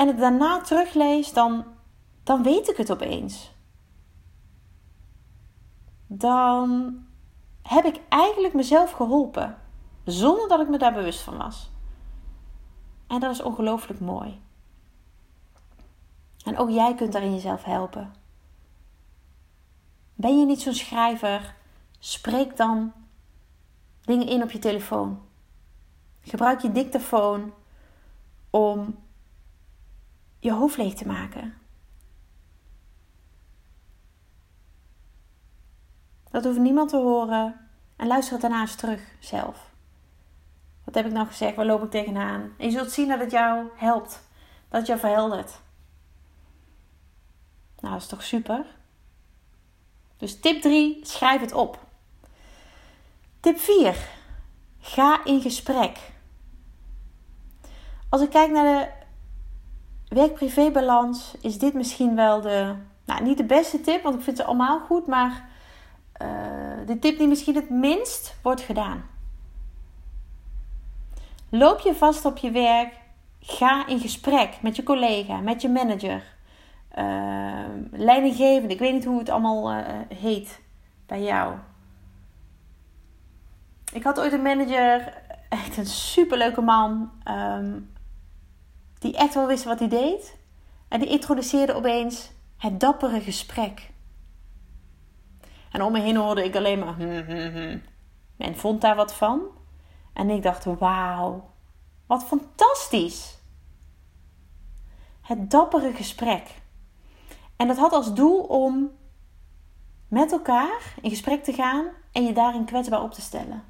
en 0.00 0.06
het 0.06 0.18
daarna 0.18 0.60
teruglees, 0.60 1.32
dan, 1.32 1.64
dan 2.22 2.42
weet 2.42 2.68
ik 2.68 2.76
het 2.76 2.90
opeens. 2.90 3.52
Dan 6.06 6.98
heb 7.62 7.84
ik 7.84 8.00
eigenlijk 8.08 8.54
mezelf 8.54 8.90
geholpen 8.90 9.58
zonder 10.04 10.48
dat 10.48 10.60
ik 10.60 10.68
me 10.68 10.78
daar 10.78 10.92
bewust 10.92 11.20
van 11.20 11.36
was. 11.36 11.70
En 13.06 13.20
dat 13.20 13.30
is 13.30 13.42
ongelooflijk 13.42 14.00
mooi. 14.00 14.40
En 16.44 16.58
ook 16.58 16.70
jij 16.70 16.94
kunt 16.94 17.12
daarin 17.12 17.34
jezelf 17.34 17.64
helpen. 17.64 18.14
Ben 20.14 20.38
je 20.38 20.46
niet 20.46 20.62
zo'n 20.62 20.74
schrijver? 20.74 21.54
Spreek 21.98 22.56
dan 22.56 22.92
dingen 24.00 24.26
in 24.26 24.42
op 24.42 24.50
je 24.50 24.58
telefoon. 24.58 25.20
Gebruik 26.20 26.60
je 26.60 26.72
dictafoon 26.72 27.52
om 28.50 29.08
je 30.40 30.52
hoofd 30.52 30.76
leeg 30.76 30.94
te 30.94 31.06
maken. 31.06 31.54
Dat 36.30 36.44
hoeft 36.44 36.58
niemand 36.58 36.88
te 36.88 36.96
horen. 36.96 37.68
En 37.96 38.06
luister 38.06 38.32
het 38.32 38.42
daarna 38.42 38.60
eens 38.60 38.74
terug 38.74 39.02
zelf. 39.18 39.70
Wat 40.84 40.94
heb 40.94 41.06
ik 41.06 41.12
nou 41.12 41.26
gezegd? 41.26 41.56
Waar 41.56 41.66
loop 41.66 41.82
ik 41.82 41.90
tegenaan? 41.90 42.52
En 42.58 42.64
je 42.66 42.70
zult 42.70 42.90
zien 42.90 43.08
dat 43.08 43.20
het 43.20 43.30
jou 43.30 43.68
helpt. 43.74 44.28
Dat 44.68 44.78
het 44.78 44.86
jou 44.86 44.98
verheldert. 44.98 45.60
Nou, 47.80 47.92
dat 47.92 48.02
is 48.02 48.08
toch 48.08 48.22
super? 48.22 48.66
Dus 50.16 50.40
tip 50.40 50.60
3, 50.62 51.00
schrijf 51.02 51.40
het 51.40 51.52
op. 51.52 51.86
Tip 53.40 53.58
4, 53.58 53.96
ga 54.80 55.24
in 55.24 55.40
gesprek. 55.40 55.98
Als 58.08 58.22
ik 58.22 58.30
kijk 58.30 58.50
naar 58.50 58.64
de 58.64 58.99
werk-privé-balans, 60.10 61.34
is 61.40 61.58
dit 61.58 61.74
misschien 61.74 62.14
wel 62.14 62.40
de, 62.40 62.74
nou 63.04 63.22
niet 63.22 63.36
de 63.36 63.44
beste 63.44 63.80
tip, 63.80 64.02
want 64.02 64.14
ik 64.14 64.22
vind 64.22 64.36
ze 64.36 64.44
allemaal 64.44 64.80
goed, 64.80 65.06
maar 65.06 65.48
uh, 66.22 66.28
de 66.86 66.98
tip 66.98 67.18
die 67.18 67.28
misschien 67.28 67.54
het 67.54 67.70
minst 67.70 68.36
wordt 68.42 68.60
gedaan. 68.60 69.04
Loop 71.48 71.80
je 71.80 71.94
vast 71.94 72.24
op 72.24 72.38
je 72.38 72.50
werk, 72.50 72.94
ga 73.40 73.86
in 73.86 74.00
gesprek 74.00 74.62
met 74.62 74.76
je 74.76 74.82
collega, 74.82 75.40
met 75.40 75.62
je 75.62 75.68
manager 75.68 76.22
uh, 76.98 77.64
leidinggevende. 77.90 78.74
Ik 78.74 78.80
weet 78.80 78.92
niet 78.92 79.04
hoe 79.04 79.18
het 79.18 79.28
allemaal 79.28 79.72
uh, 79.72 79.86
heet 80.14 80.60
bij 81.06 81.22
jou. 81.22 81.54
Ik 83.92 84.02
had 84.02 84.20
ooit 84.20 84.32
een 84.32 84.42
manager, 84.42 85.14
echt 85.48 85.76
een 85.76 85.86
superleuke 85.86 86.60
man, 86.60 87.10
um, 87.24 87.90
die 89.00 89.16
echt 89.16 89.34
wel 89.34 89.46
wist 89.46 89.64
wat 89.64 89.78
hij 89.78 89.88
deed. 89.88 90.38
En 90.88 91.00
die 91.00 91.08
introduceerde 91.08 91.74
opeens 91.74 92.30
het 92.56 92.80
dappere 92.80 93.20
gesprek. 93.20 93.90
En 95.70 95.82
om 95.82 95.92
me 95.92 96.00
heen 96.00 96.16
hoorde 96.16 96.44
ik 96.44 96.56
alleen 96.56 96.78
maar. 96.78 96.94
Hmm, 96.94 97.24
hmm, 97.24 97.52
hmm. 97.52 97.82
Men 98.36 98.56
vond 98.56 98.80
daar 98.80 98.96
wat 98.96 99.14
van. 99.14 99.40
En 100.12 100.30
ik 100.30 100.42
dacht: 100.42 100.64
wauw, 100.64 101.50
wat 102.06 102.24
fantastisch. 102.24 103.38
Het 105.20 105.50
dappere 105.50 105.92
gesprek. 105.92 106.48
En 107.56 107.66
dat 107.66 107.78
had 107.78 107.92
als 107.92 108.14
doel 108.14 108.40
om 108.42 108.90
met 110.08 110.32
elkaar 110.32 110.94
in 111.00 111.10
gesprek 111.10 111.44
te 111.44 111.52
gaan 111.52 111.86
en 112.12 112.24
je 112.24 112.32
daarin 112.32 112.64
kwetsbaar 112.64 113.02
op 113.02 113.12
te 113.12 113.20
stellen. 113.20 113.64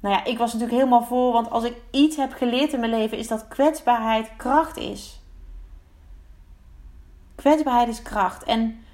Nou 0.00 0.14
ja, 0.14 0.24
ik 0.24 0.38
was 0.38 0.52
natuurlijk 0.52 0.78
helemaal 0.78 1.04
voor, 1.04 1.32
want 1.32 1.50
als 1.50 1.64
ik 1.64 1.76
iets 1.90 2.16
heb 2.16 2.32
geleerd 2.32 2.72
in 2.72 2.80
mijn 2.80 2.92
leven, 2.92 3.18
is 3.18 3.28
dat 3.28 3.48
kwetsbaarheid 3.48 4.36
kracht 4.36 4.76
is. 4.76 5.20
Kwetsbaarheid 7.34 7.88
is 7.88 8.02
kracht. 8.02 8.44
En 8.44 8.84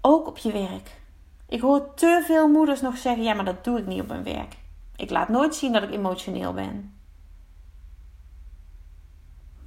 ook 0.00 0.26
op 0.26 0.38
je 0.38 0.52
werk. 0.52 1.00
Ik 1.48 1.60
hoor 1.60 1.94
te 1.94 2.22
veel 2.26 2.48
moeders 2.48 2.80
nog 2.80 2.96
zeggen: 2.96 3.22
ja, 3.22 3.34
maar 3.34 3.44
dat 3.44 3.64
doe 3.64 3.78
ik 3.78 3.86
niet 3.86 4.00
op 4.00 4.08
mijn 4.08 4.22
werk. 4.22 4.56
Ik 4.96 5.10
laat 5.10 5.28
nooit 5.28 5.54
zien 5.54 5.72
dat 5.72 5.82
ik 5.82 5.90
emotioneel 5.90 6.52
ben. 6.52 6.94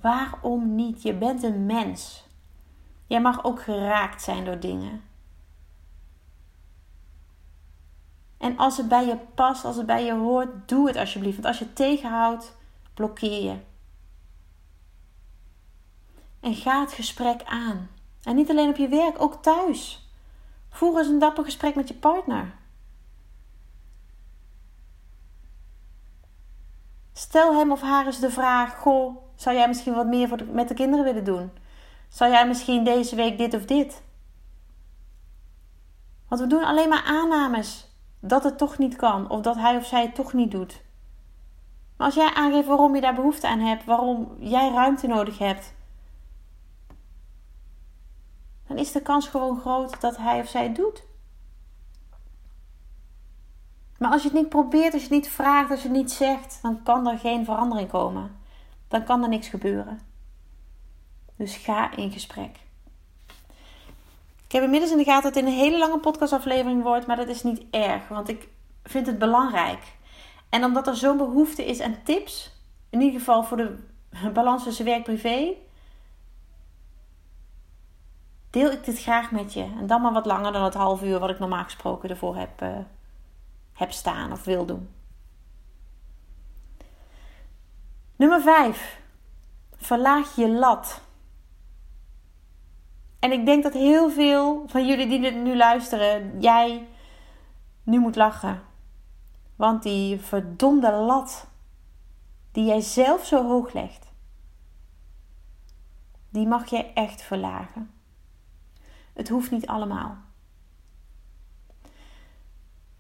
Waarom 0.01 0.75
niet? 0.75 1.01
Je 1.01 1.13
bent 1.13 1.43
een 1.43 1.65
mens. 1.65 2.27
Jij 3.08 3.21
mag 3.21 3.43
ook 3.43 3.62
geraakt 3.62 4.21
zijn 4.21 4.45
door 4.45 4.60
dingen. 4.60 5.01
En 8.38 8.58
als 8.58 8.78
het 8.78 8.88
bij 8.88 9.06
je 9.06 9.17
past, 9.36 9.65
als 9.65 9.76
het 9.76 9.86
bij 9.86 10.06
je 10.06 10.13
hoort, 10.13 10.67
doe 10.67 10.88
het 10.88 10.95
alsjeblieft. 10.95 11.36
Want 11.36 11.48
als 11.48 11.60
je 11.60 11.65
het 11.65 11.76
tegenhoudt, 11.76 12.58
blokkeer 12.93 13.43
je. 13.43 13.58
En 16.39 16.56
ga 16.56 16.82
het 16.82 16.91
gesprek 16.91 17.43
aan. 17.43 17.89
En 18.24 18.36
niet 18.36 18.50
alleen 18.50 18.69
op 18.69 18.78
je 18.78 18.88
werk, 18.88 19.21
ook 19.21 19.43
thuis. 19.43 20.10
Voer 20.69 20.98
eens 20.98 21.08
een 21.08 21.19
dapper 21.19 21.43
gesprek 21.43 21.76
met 21.76 21.88
je 21.88 21.93
partner. 21.93 22.54
Stel 27.13 27.58
hem 27.58 27.71
of 27.71 27.82
haar 27.82 28.06
eens 28.06 28.19
de 28.19 28.32
vraag: 28.32 28.76
Goh, 28.76 29.17
zou 29.36 29.56
jij 29.56 29.67
misschien 29.67 29.93
wat 29.93 30.08
meer 30.08 30.28
voor 30.28 30.43
met 30.52 30.67
de 30.67 30.74
kinderen 30.74 31.06
willen 31.06 31.24
doen? 31.24 31.52
Zou 32.10 32.32
jij 32.32 32.48
misschien 32.48 32.84
deze 32.84 33.15
week 33.15 33.38
dit 33.38 33.54
of 33.54 33.65
dit? 33.65 34.04
Want 36.28 36.41
we 36.41 36.48
doen 36.48 36.63
alleen 36.63 36.89
maar 36.89 37.04
aannames 37.04 37.94
dat 38.29 38.43
het 38.43 38.57
toch 38.57 38.77
niet 38.77 38.95
kan 38.95 39.29
of 39.29 39.41
dat 39.41 39.55
hij 39.55 39.77
of 39.77 39.85
zij 39.85 40.01
het 40.01 40.15
toch 40.15 40.33
niet 40.33 40.51
doet. 40.51 40.83
Maar 41.97 42.05
als 42.05 42.15
jij 42.15 42.33
aangeeft 42.33 42.67
waarom 42.67 42.95
je 42.95 43.01
daar 43.01 43.15
behoefte 43.15 43.47
aan 43.47 43.59
hebt, 43.59 43.85
waarom 43.85 44.35
jij 44.39 44.71
ruimte 44.71 45.07
nodig 45.07 45.38
hebt, 45.38 45.73
dan 48.67 48.77
is 48.77 48.91
de 48.91 49.01
kans 49.01 49.27
gewoon 49.27 49.59
groot 49.59 50.01
dat 50.01 50.17
hij 50.17 50.39
of 50.39 50.47
zij 50.47 50.63
het 50.63 50.75
doet. 50.75 51.03
Maar 53.97 54.11
als 54.11 54.21
je 54.21 54.27
het 54.27 54.38
niet 54.38 54.49
probeert, 54.49 54.93
als 54.93 55.01
je 55.01 55.07
het 55.07 55.17
niet 55.17 55.29
vraagt, 55.29 55.71
als 55.71 55.81
je 55.81 55.88
het 55.88 55.97
niet 55.97 56.11
zegt, 56.11 56.61
dan 56.61 56.83
kan 56.83 57.07
er 57.07 57.19
geen 57.19 57.45
verandering 57.45 57.89
komen. 57.89 58.31
Dan 58.88 59.03
kan 59.03 59.23
er 59.23 59.29
niks 59.29 59.47
gebeuren. 59.47 59.99
Dus 61.35 61.55
ga 61.55 61.95
in 61.95 62.11
gesprek. 62.11 62.64
Ik 64.45 64.51
heb 64.51 64.63
inmiddels 64.63 64.91
in 64.91 64.97
de 64.97 65.03
gaten 65.03 65.23
dat 65.23 65.36
het 65.36 65.43
een 65.43 65.60
hele 65.60 65.77
lange 65.77 65.99
podcastaflevering 65.99 66.84
wordt, 66.84 67.08
maar 67.08 67.15
dat 67.15 67.27
is 67.27 67.43
niet 67.43 67.63
erg, 67.71 68.08
want 68.08 68.29
ik 68.29 68.47
vind 68.84 69.08
het 69.08 69.17
belangrijk. 69.17 69.93
En 70.49 70.63
omdat 70.63 70.88
er 70.88 70.95
zo'n 70.95 71.17
behoefte 71.17 71.65
is 71.65 71.81
aan 71.81 72.03
tips, 72.03 72.51
in 72.89 73.01
ieder 73.01 73.19
geval 73.19 73.43
voor 73.43 73.58
de 73.58 73.77
balans 74.34 74.63
tussen 74.63 74.86
werk-privé, 74.86 75.53
deel 78.49 78.71
ik 78.71 78.86
dit 78.86 79.01
graag 79.01 79.31
met 79.31 79.53
je. 79.53 79.63
En 79.63 79.88
dan 79.88 80.01
maar 80.01 80.13
wat 80.13 80.25
langer 80.25 80.51
dan 80.51 80.63
het 80.63 80.73
half 80.73 81.03
uur 81.03 81.19
wat 81.19 81.29
ik 81.29 81.39
normaal 81.39 81.63
gesproken 81.63 82.10
ervoor 82.10 82.36
heb, 82.36 82.62
uh, 82.62 82.77
heb 83.73 83.91
staan 83.91 84.31
of 84.31 84.43
wil 84.43 84.65
doen. 84.65 84.89
Nummer 88.15 88.41
5. 88.41 88.99
Verlaag 89.77 90.36
je 90.36 90.49
lat. 90.49 91.01
En 93.19 93.32
ik 93.32 93.45
denk 93.45 93.63
dat 93.63 93.73
heel 93.73 94.10
veel 94.10 94.63
van 94.67 94.88
jullie 94.88 95.08
die 95.08 95.21
dit 95.21 95.36
nu 95.36 95.56
luisteren, 95.56 96.41
jij 96.41 96.88
nu 97.84 97.99
moet 97.99 98.15
lachen. 98.15 98.62
Want 99.56 99.84
die 99.84 100.19
verdomde 100.19 100.91
lat 100.91 101.47
die 102.51 102.65
jij 102.65 102.82
zelf 102.82 103.25
zo 103.25 103.47
hoog 103.47 103.73
legt, 103.73 104.12
die 106.30 106.47
mag 106.47 106.69
jij 106.69 106.93
echt 106.93 107.21
verlagen. 107.21 107.91
Het 109.13 109.30
hoeft 109.30 109.51
niet 109.51 109.67
allemaal. 109.67 110.17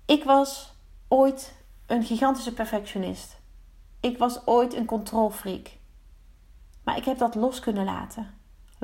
Ik 0.05 0.23
was 0.23 0.75
ooit 1.07 1.55
een 1.85 2.03
gigantische 2.03 2.53
perfectionist. 2.53 3.39
Ik 3.99 4.17
was 4.17 4.47
ooit 4.47 4.73
een 4.73 4.85
controlfreak. 4.85 5.69
Maar 6.83 6.97
ik 6.97 7.05
heb 7.05 7.17
dat 7.17 7.35
los 7.35 7.59
kunnen 7.59 7.85
laten. 7.85 8.34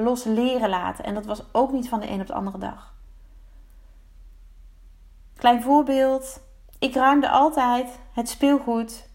Los 0.01 0.23
leren 0.23 0.69
laten. 0.69 1.03
En 1.03 1.13
dat 1.13 1.25
was 1.25 1.43
ook 1.53 1.71
niet 1.71 1.89
van 1.89 1.99
de 1.99 2.09
een 2.09 2.21
op 2.21 2.27
de 2.27 2.33
andere 2.33 2.57
dag. 2.57 2.93
Klein 5.35 5.61
voorbeeld. 5.61 6.41
Ik 6.79 6.95
ruimde 6.95 7.29
altijd 7.29 7.99
het 8.13 8.29
speelgoed 8.29 9.09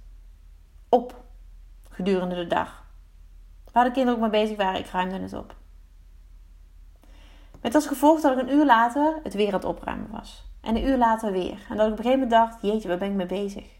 op 0.89 1.25
gedurende 1.89 2.35
de 2.35 2.47
dag. 2.47 2.85
Waar 3.73 3.85
de 3.85 3.91
kinderen 3.91 4.15
ook 4.15 4.31
mee 4.31 4.43
bezig 4.43 4.57
waren, 4.57 4.81
ik 4.81 4.87
ruimde 4.87 5.19
het 5.19 5.33
op. 5.33 5.55
Met 7.61 7.75
als 7.75 7.87
gevolg 7.87 8.21
dat 8.21 8.33
ik 8.33 8.39
een 8.39 8.55
uur 8.55 8.65
later 8.65 9.21
het 9.23 9.35
weer 9.35 9.47
aan 9.47 9.55
het 9.55 9.65
opruimen 9.65 10.11
was. 10.11 10.45
En 10.61 10.77
een 10.77 10.87
uur 10.87 10.97
later 10.97 11.33
weer. 11.33 11.67
En 11.69 11.77
dat 11.77 11.87
ik 11.87 11.93
op 11.93 11.99
een 11.99 12.05
gegeven 12.05 12.29
moment 12.29 12.31
dacht: 12.31 12.63
jeetje, 12.63 12.89
waar 12.89 12.99
ben 12.99 13.11
ik 13.11 13.15
mee 13.15 13.27
bezig? 13.27 13.75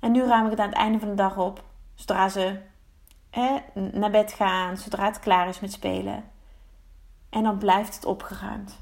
En 0.00 0.12
nu 0.12 0.24
ruim 0.24 0.44
ik 0.44 0.50
het 0.50 0.60
aan 0.60 0.68
het 0.68 0.78
einde 0.78 0.98
van 0.98 1.08
de 1.08 1.14
dag 1.14 1.36
op. 1.36 1.64
Zodra 1.94 2.28
ze 2.28 2.60
naar 3.92 4.10
bed 4.10 4.32
gaan, 4.32 4.76
zodra 4.76 5.04
het 5.04 5.18
klaar 5.18 5.48
is 5.48 5.60
met 5.60 5.72
spelen. 5.72 6.24
En 7.30 7.42
dan 7.42 7.58
blijft 7.58 7.94
het 7.94 8.04
opgeruimd. 8.04 8.80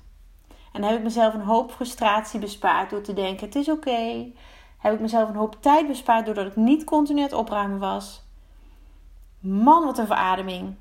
En 0.73 0.81
dan 0.81 0.91
heb 0.91 0.99
ik 0.99 1.05
mezelf 1.05 1.35
een 1.35 1.41
hoop 1.41 1.73
frustratie 1.73 2.41
bespaard 2.41 2.91
door 2.91 3.01
te 3.03 3.13
denken: 3.13 3.47
het 3.47 3.55
is 3.55 3.69
oké. 3.69 4.33
Heb 4.79 4.95
ik 4.95 5.01
mezelf 5.01 5.29
een 5.29 5.37
hoop 5.37 5.63
tijd 5.63 5.87
bespaard 5.87 6.27
doordat 6.27 6.47
ik 6.47 6.57
niet 6.57 6.85
continu 6.85 7.23
het 7.23 7.33
opruimen 7.33 7.79
was. 7.79 8.25
Man, 9.39 9.85
wat 9.85 9.99
een 9.99 10.07
verademing. 10.07 10.77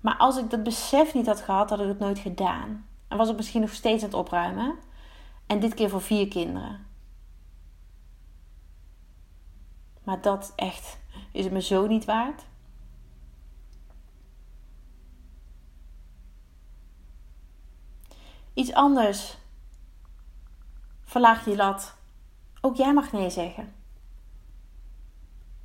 Maar 0.00 0.16
als 0.16 0.36
ik 0.36 0.50
dat 0.50 0.62
besef 0.62 1.14
niet 1.14 1.26
had 1.26 1.40
gehad, 1.40 1.70
had 1.70 1.80
ik 1.80 1.86
het 1.88 1.98
nooit 1.98 2.18
gedaan. 2.18 2.86
En 3.08 3.16
was 3.16 3.28
ik 3.28 3.36
misschien 3.36 3.60
nog 3.60 3.72
steeds 3.72 4.02
aan 4.02 4.08
het 4.08 4.18
opruimen. 4.18 4.74
En 5.46 5.60
dit 5.60 5.74
keer 5.74 5.88
voor 5.88 6.02
vier 6.02 6.28
kinderen. 6.28 6.86
Maar 10.06 10.20
dat 10.20 10.52
echt 10.56 10.98
is 11.32 11.44
het 11.44 11.52
me 11.52 11.62
zo 11.62 11.86
niet 11.86 12.04
waard. 12.04 12.42
Iets 18.54 18.72
anders. 18.72 19.36
Verlaag 21.04 21.44
je 21.44 21.56
lat. 21.56 21.94
Ook 22.60 22.76
jij 22.76 22.94
mag 22.94 23.12
nee 23.12 23.30
zeggen. 23.30 23.74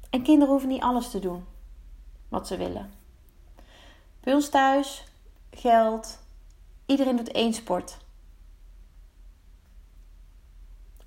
En 0.10 0.24
kinderen 0.24 0.50
hoeven 0.50 0.70
niet 0.70 0.82
alles 0.82 1.10
te 1.12 1.20
doen 1.20 1.46
wat 2.30 2.48
ze 2.48 2.58
willen. 2.58 2.94
Bij 4.20 4.34
ons 4.34 4.50
thuis 4.50 5.04
geldt, 5.52 6.24
iedereen 6.86 7.16
doet 7.16 7.32
één 7.32 7.54
sport. 7.54 7.98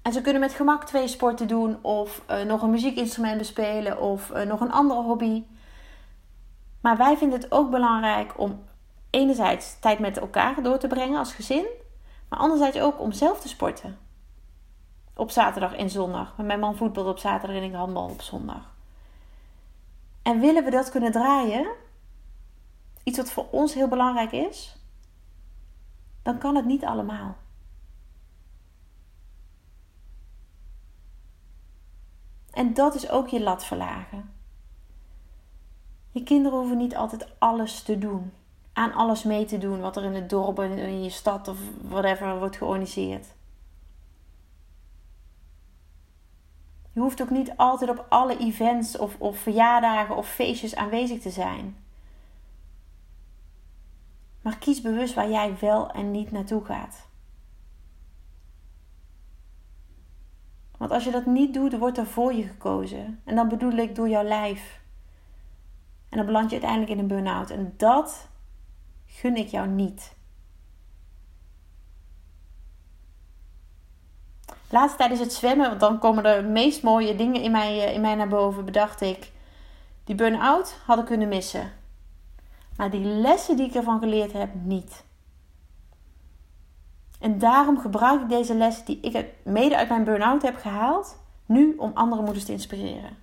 En 0.05 0.13
ze 0.13 0.21
kunnen 0.21 0.41
met 0.41 0.53
gemak 0.53 0.85
twee 0.85 1.09
sporten 1.09 1.49
doen 1.49 1.79
of 1.83 2.23
uh, 2.31 2.43
nog 2.43 2.63
een 2.63 2.71
muziekinstrument 2.71 3.39
bespelen 3.39 4.01
of 4.01 4.31
uh, 4.31 4.43
nog 4.43 4.61
een 4.61 4.73
andere 4.73 5.03
hobby. 5.03 5.45
Maar 6.81 6.97
wij 6.97 7.17
vinden 7.17 7.41
het 7.41 7.53
ook 7.53 7.71
belangrijk 7.71 8.39
om 8.39 8.65
enerzijds 9.11 9.79
tijd 9.79 9.99
met 9.99 10.19
elkaar 10.19 10.63
door 10.63 10.79
te 10.79 10.87
brengen 10.87 11.19
als 11.19 11.33
gezin, 11.33 11.67
maar 12.29 12.39
anderzijds 12.39 12.79
ook 12.79 13.01
om 13.01 13.13
zelf 13.13 13.41
te 13.41 13.49
sporten. 13.49 13.99
Op 15.15 15.31
zaterdag 15.31 15.75
en 15.75 15.91
zondag. 15.91 16.37
Mijn 16.37 16.61
man 16.61 16.77
voetbal 16.77 17.07
op 17.07 17.19
zaterdag 17.19 17.57
en 17.57 17.63
ik 17.63 17.75
handbal 17.75 18.09
op 18.09 18.23
zondag. 18.23 18.75
En 20.23 20.41
willen 20.41 20.65
we 20.65 20.71
dat 20.71 20.91
kunnen 20.91 21.13
draaien, 21.13 21.67
iets 23.05 23.19
wat 23.19 23.31
voor 23.31 23.47
ons 23.51 23.75
heel 23.75 23.89
belangrijk 23.89 24.33
is, 24.33 24.77
dan 26.23 26.39
kan 26.39 26.57
het 26.57 26.65
niet 26.65 26.85
allemaal. 26.85 27.37
En 32.55 32.75
dat 32.75 32.95
is 32.95 33.11
ook 33.11 33.29
je 33.29 33.41
lat 33.41 33.65
verlagen. 33.65 34.33
Je 36.11 36.23
kinderen 36.23 36.59
hoeven 36.59 36.77
niet 36.77 36.97
altijd 36.97 37.29
alles 37.39 37.83
te 37.83 37.99
doen. 37.99 38.33
Aan 38.73 38.93
alles 38.93 39.23
mee 39.23 39.45
te 39.45 39.59
doen 39.59 39.81
wat 39.81 39.97
er 39.97 40.05
in 40.05 40.15
het 40.15 40.31
dorp, 40.31 40.61
in 40.61 41.03
je 41.03 41.11
stad 41.11 41.49
of 41.49 41.59
whatever 41.83 42.39
wordt 42.39 42.57
georganiseerd. 42.57 43.27
Je 46.93 47.01
hoeft 47.01 47.23
ook 47.23 47.31
niet 47.31 47.57
altijd 47.57 47.91
op 47.91 48.07
alle 48.09 48.39
events 48.39 48.99
of, 48.99 49.17
of 49.19 49.39
verjaardagen 49.39 50.17
of 50.17 50.29
feestjes 50.29 50.77
aanwezig 50.77 51.21
te 51.21 51.31
zijn. 51.31 51.77
Maar 54.41 54.59
kies 54.59 54.81
bewust 54.81 55.15
waar 55.15 55.31
jij 55.31 55.57
wel 55.61 55.91
en 55.91 56.11
niet 56.11 56.31
naartoe 56.33 56.65
gaat. 56.65 57.07
Want 60.79 60.91
als 60.91 61.05
je 61.05 61.11
dat 61.11 61.27
niet 61.27 61.55
doet, 61.55 61.79
wordt 61.79 61.99
er 61.99 62.07
voor 62.07 62.33
je 62.33 62.43
gekozen. 62.43 63.21
En 63.25 63.35
dan 63.35 63.49
bedoel 63.49 63.73
ik 63.73 63.95
door 63.95 64.09
jouw 64.09 64.23
lijf. 64.23 64.81
En 66.09 66.17
dan 66.17 66.27
beland 66.27 66.51
je 66.51 66.57
uiteindelijk 66.57 66.91
in 66.91 66.99
een 66.99 67.07
burn-out. 67.07 67.51
En 67.51 67.75
dat 67.77 68.29
gun 69.07 69.37
ik 69.37 69.49
jou 69.49 69.69
niet. 69.69 70.15
Laatst 74.69 74.97
tijdens 74.97 75.21
het 75.21 75.33
zwemmen, 75.33 75.69
want 75.69 75.81
dan 75.81 75.99
komen 75.99 76.23
de 76.23 76.49
meest 76.49 76.83
mooie 76.83 77.17
dingen 77.17 77.43
in 77.43 77.51
mij, 77.51 77.87
eh, 77.87 77.95
in 77.95 78.01
mij 78.01 78.15
naar 78.15 78.29
boven, 78.29 78.65
bedacht 78.65 79.01
ik. 79.01 79.33
Die 80.05 80.15
burn-out 80.15 80.77
hadden 80.87 81.05
kunnen 81.05 81.29
missen. 81.29 81.73
Maar 82.77 82.91
die 82.91 83.05
lessen 83.05 83.57
die 83.57 83.67
ik 83.67 83.75
ervan 83.75 83.99
geleerd 83.99 84.33
heb, 84.33 84.51
niet. 84.63 85.05
En 87.21 87.39
daarom 87.39 87.81
gebruik 87.81 88.21
ik 88.21 88.29
deze 88.29 88.55
lessen 88.55 88.85
die 88.85 89.01
ik 89.01 89.27
mede 89.45 89.77
uit 89.77 89.89
mijn 89.89 90.05
burn-out 90.05 90.43
heb 90.43 90.57
gehaald, 90.57 91.19
nu 91.47 91.75
om 91.77 91.91
andere 91.95 92.23
moeders 92.23 92.45
te 92.45 92.53
inspireren. 92.53 93.17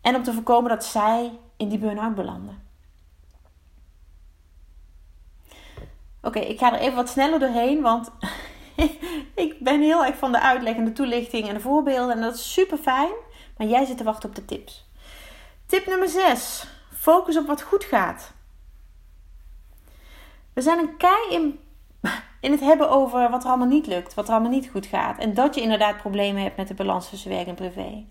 En 0.00 0.16
om 0.16 0.22
te 0.22 0.32
voorkomen 0.32 0.70
dat 0.70 0.84
zij 0.84 1.38
in 1.56 1.68
die 1.68 1.78
burn-out 1.78 2.14
belanden. 2.14 2.68
Oké, 6.22 6.38
ik 6.38 6.58
ga 6.58 6.72
er 6.72 6.80
even 6.80 6.96
wat 6.96 7.08
sneller 7.08 7.38
doorheen, 7.38 7.82
want 7.82 8.10
ik 9.34 9.56
ben 9.60 9.80
heel 9.80 10.04
erg 10.04 10.16
van 10.16 10.32
de 10.32 10.40
uitleg 10.40 10.76
en 10.76 10.84
de 10.84 10.92
toelichting 10.92 11.48
en 11.48 11.54
de 11.54 11.60
voorbeelden. 11.60 12.14
En 12.14 12.20
dat 12.20 12.34
is 12.34 12.52
super 12.52 12.78
fijn, 12.78 13.12
maar 13.56 13.66
jij 13.66 13.84
zit 13.84 13.96
te 13.96 14.04
wachten 14.04 14.28
op 14.28 14.34
de 14.34 14.44
tips. 14.44 14.88
Tip 15.66 15.86
nummer 15.86 16.08
6. 16.08 16.66
Focus 16.94 17.36
op 17.36 17.46
wat 17.46 17.62
goed 17.62 17.84
gaat. 17.84 18.32
We 20.52 20.62
zijn 20.62 20.78
een 20.78 20.96
kei 20.96 21.30
in, 21.30 21.60
in 22.40 22.50
het 22.50 22.60
hebben 22.60 22.90
over 22.90 23.30
wat 23.30 23.42
er 23.42 23.48
allemaal 23.48 23.66
niet 23.66 23.86
lukt, 23.86 24.14
wat 24.14 24.26
er 24.28 24.32
allemaal 24.32 24.50
niet 24.50 24.68
goed 24.70 24.86
gaat. 24.86 25.18
En 25.18 25.34
dat 25.34 25.54
je 25.54 25.60
inderdaad 25.60 25.96
problemen 25.96 26.42
hebt 26.42 26.56
met 26.56 26.68
de 26.68 26.74
balans 26.74 27.10
tussen 27.10 27.30
werk 27.30 27.46
en 27.46 27.54
privé. 27.54 28.04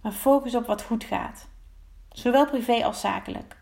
Maar 0.00 0.12
focus 0.12 0.54
op 0.54 0.66
wat 0.66 0.82
goed 0.82 1.04
gaat. 1.04 1.48
Zowel 2.08 2.46
privé 2.46 2.84
als 2.84 3.00
zakelijk. 3.00 3.56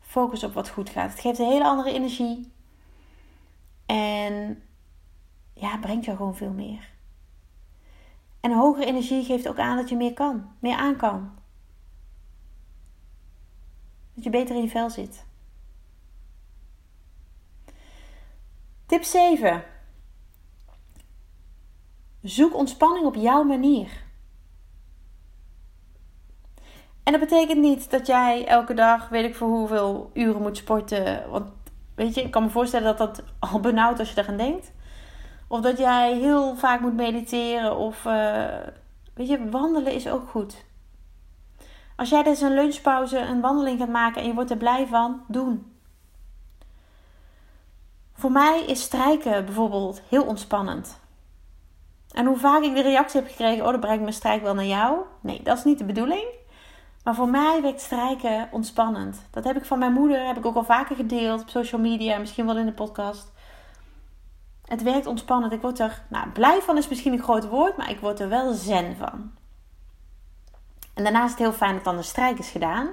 Focus 0.00 0.44
op 0.44 0.54
wat 0.54 0.68
goed 0.68 0.90
gaat. 0.90 1.10
Het 1.10 1.20
geeft 1.20 1.38
een 1.38 1.50
hele 1.50 1.64
andere 1.64 1.92
energie. 1.92 2.52
En 3.86 4.62
ja, 5.52 5.78
brengt 5.78 6.04
jou 6.04 6.16
gewoon 6.16 6.36
veel 6.36 6.52
meer. 6.52 6.90
En 8.40 8.52
hogere 8.52 8.86
energie 8.86 9.24
geeft 9.24 9.48
ook 9.48 9.58
aan 9.58 9.76
dat 9.76 9.88
je 9.88 9.96
meer 9.96 10.12
kan, 10.12 10.48
meer 10.58 10.76
aan 10.76 10.96
kan. 10.96 11.32
Dat 14.18 14.26
je 14.26 14.38
beter 14.38 14.56
in 14.56 14.62
je 14.62 14.68
vel 14.68 14.90
zit. 14.90 15.26
Tip 18.86 19.02
7. 19.02 19.64
Zoek 22.22 22.54
ontspanning 22.54 23.06
op 23.06 23.14
jouw 23.14 23.42
manier. 23.42 24.04
En 27.02 27.12
dat 27.12 27.20
betekent 27.20 27.58
niet 27.58 27.90
dat 27.90 28.06
jij 28.06 28.46
elke 28.46 28.74
dag, 28.74 29.08
weet 29.08 29.24
ik 29.24 29.34
voor 29.34 29.48
hoeveel 29.48 30.10
uren 30.14 30.42
moet 30.42 30.56
sporten. 30.56 31.30
Want 31.30 31.50
weet 31.94 32.14
je, 32.14 32.22
ik 32.22 32.30
kan 32.30 32.42
me 32.42 32.50
voorstellen 32.50 32.96
dat 32.96 32.98
dat 32.98 33.22
al 33.52 33.60
benauwd 33.60 33.98
als 33.98 34.12
je 34.12 34.20
eraan 34.20 34.36
denkt. 34.36 34.72
Of 35.48 35.60
dat 35.60 35.78
jij 35.78 36.18
heel 36.18 36.56
vaak 36.56 36.80
moet 36.80 36.96
mediteren. 36.96 37.76
Of 37.76 38.04
uh, 38.04 38.56
weet 39.14 39.28
je, 39.28 39.48
wandelen 39.50 39.92
is 39.92 40.08
ook 40.08 40.28
goed. 40.28 40.66
Als 41.98 42.08
jij 42.08 42.22
dus 42.22 42.40
een 42.40 42.54
lunchpauze 42.54 43.18
een 43.18 43.40
wandeling 43.40 43.78
gaat 43.78 43.88
maken 43.88 44.20
en 44.20 44.26
je 44.28 44.34
wordt 44.34 44.50
er 44.50 44.56
blij 44.56 44.86
van, 44.86 45.22
doen. 45.26 45.72
Voor 48.12 48.32
mij 48.32 48.64
is 48.64 48.82
strijken 48.82 49.44
bijvoorbeeld 49.44 50.02
heel 50.08 50.24
ontspannend. 50.24 51.00
En 52.12 52.26
hoe 52.26 52.36
vaak 52.36 52.62
ik 52.62 52.74
de 52.74 52.82
reactie 52.82 53.20
heb 53.20 53.30
gekregen: 53.30 53.64
Oh, 53.64 53.70
dan 53.70 53.80
breng 53.80 53.94
ik 53.94 54.00
mijn 54.00 54.12
strijk 54.12 54.42
wel 54.42 54.54
naar 54.54 54.64
jou. 54.64 54.98
Nee, 55.20 55.42
dat 55.42 55.58
is 55.58 55.64
niet 55.64 55.78
de 55.78 55.84
bedoeling. 55.84 56.24
Maar 57.04 57.14
voor 57.14 57.28
mij 57.28 57.62
werkt 57.62 57.80
strijken 57.80 58.48
ontspannend. 58.50 59.26
Dat 59.30 59.44
heb 59.44 59.56
ik 59.56 59.64
van 59.64 59.78
mijn 59.78 59.92
moeder, 59.92 60.26
heb 60.26 60.36
ik 60.36 60.46
ook 60.46 60.56
al 60.56 60.64
vaker 60.64 60.96
gedeeld 60.96 61.40
op 61.40 61.48
social 61.48 61.80
media, 61.80 62.18
misschien 62.18 62.46
wel 62.46 62.58
in 62.58 62.66
de 62.66 62.72
podcast. 62.72 63.32
Het 64.64 64.82
werkt 64.82 65.06
ontspannend. 65.06 65.52
Ik 65.52 65.60
word 65.60 65.78
er, 65.78 66.02
nou, 66.08 66.28
blij 66.28 66.60
van 66.60 66.76
is 66.76 66.88
misschien 66.88 67.12
een 67.12 67.22
groot 67.22 67.48
woord, 67.48 67.76
maar 67.76 67.90
ik 67.90 68.00
word 68.00 68.20
er 68.20 68.28
wel 68.28 68.52
zen 68.52 68.96
van. 68.96 69.32
En 70.98 71.04
daarnaast 71.04 71.24
is 71.24 71.30
het 71.30 71.48
heel 71.48 71.58
fijn 71.58 71.74
dat 71.74 71.84
dan 71.84 71.96
de 71.96 72.02
strijk 72.02 72.38
is 72.38 72.50
gedaan. 72.50 72.90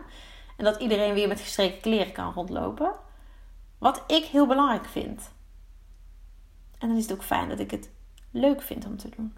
En 0.58 0.64
dat 0.64 0.82
iedereen 0.82 1.14
weer 1.14 1.28
met 1.28 1.40
gestreken 1.40 1.82
kleren 1.82 2.12
kan 2.12 2.34
rondlopen. 2.34 2.94
Wat 3.78 4.04
ik 4.08 4.24
heel 4.24 4.48
belangrijk 4.48 4.86
vind. 4.86 5.32
En 6.78 6.88
dan 6.88 6.98
is 6.98 7.04
het 7.04 7.14
ook 7.14 7.24
fijn 7.24 7.50
dat 7.50 7.60
ik 7.60 7.72
het 7.72 7.92
leuk 8.32 8.62
vind 8.62 8.86
om 8.86 8.98
te 8.98 9.10
doen. 9.10 9.38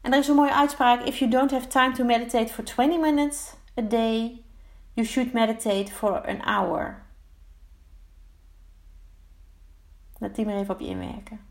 En 0.00 0.12
er 0.12 0.18
is 0.18 0.28
een 0.28 0.34
mooie 0.34 0.54
uitspraak: 0.54 1.02
If 1.02 1.18
you 1.18 1.30
don't 1.30 1.50
have 1.50 1.66
time 1.66 1.92
to 1.92 2.04
meditate 2.04 2.52
for 2.52 2.64
20 2.64 3.00
minutes 3.00 3.54
a 3.78 3.82
day, 3.82 4.44
you 4.92 5.06
should 5.06 5.32
meditate 5.32 5.92
for 5.92 6.26
an 6.26 6.40
hour. 6.40 7.02
Laat 10.18 10.34
die 10.34 10.44
maar 10.44 10.56
even 10.56 10.74
op 10.74 10.80
je 10.80 10.86
inwerken. 10.86 11.49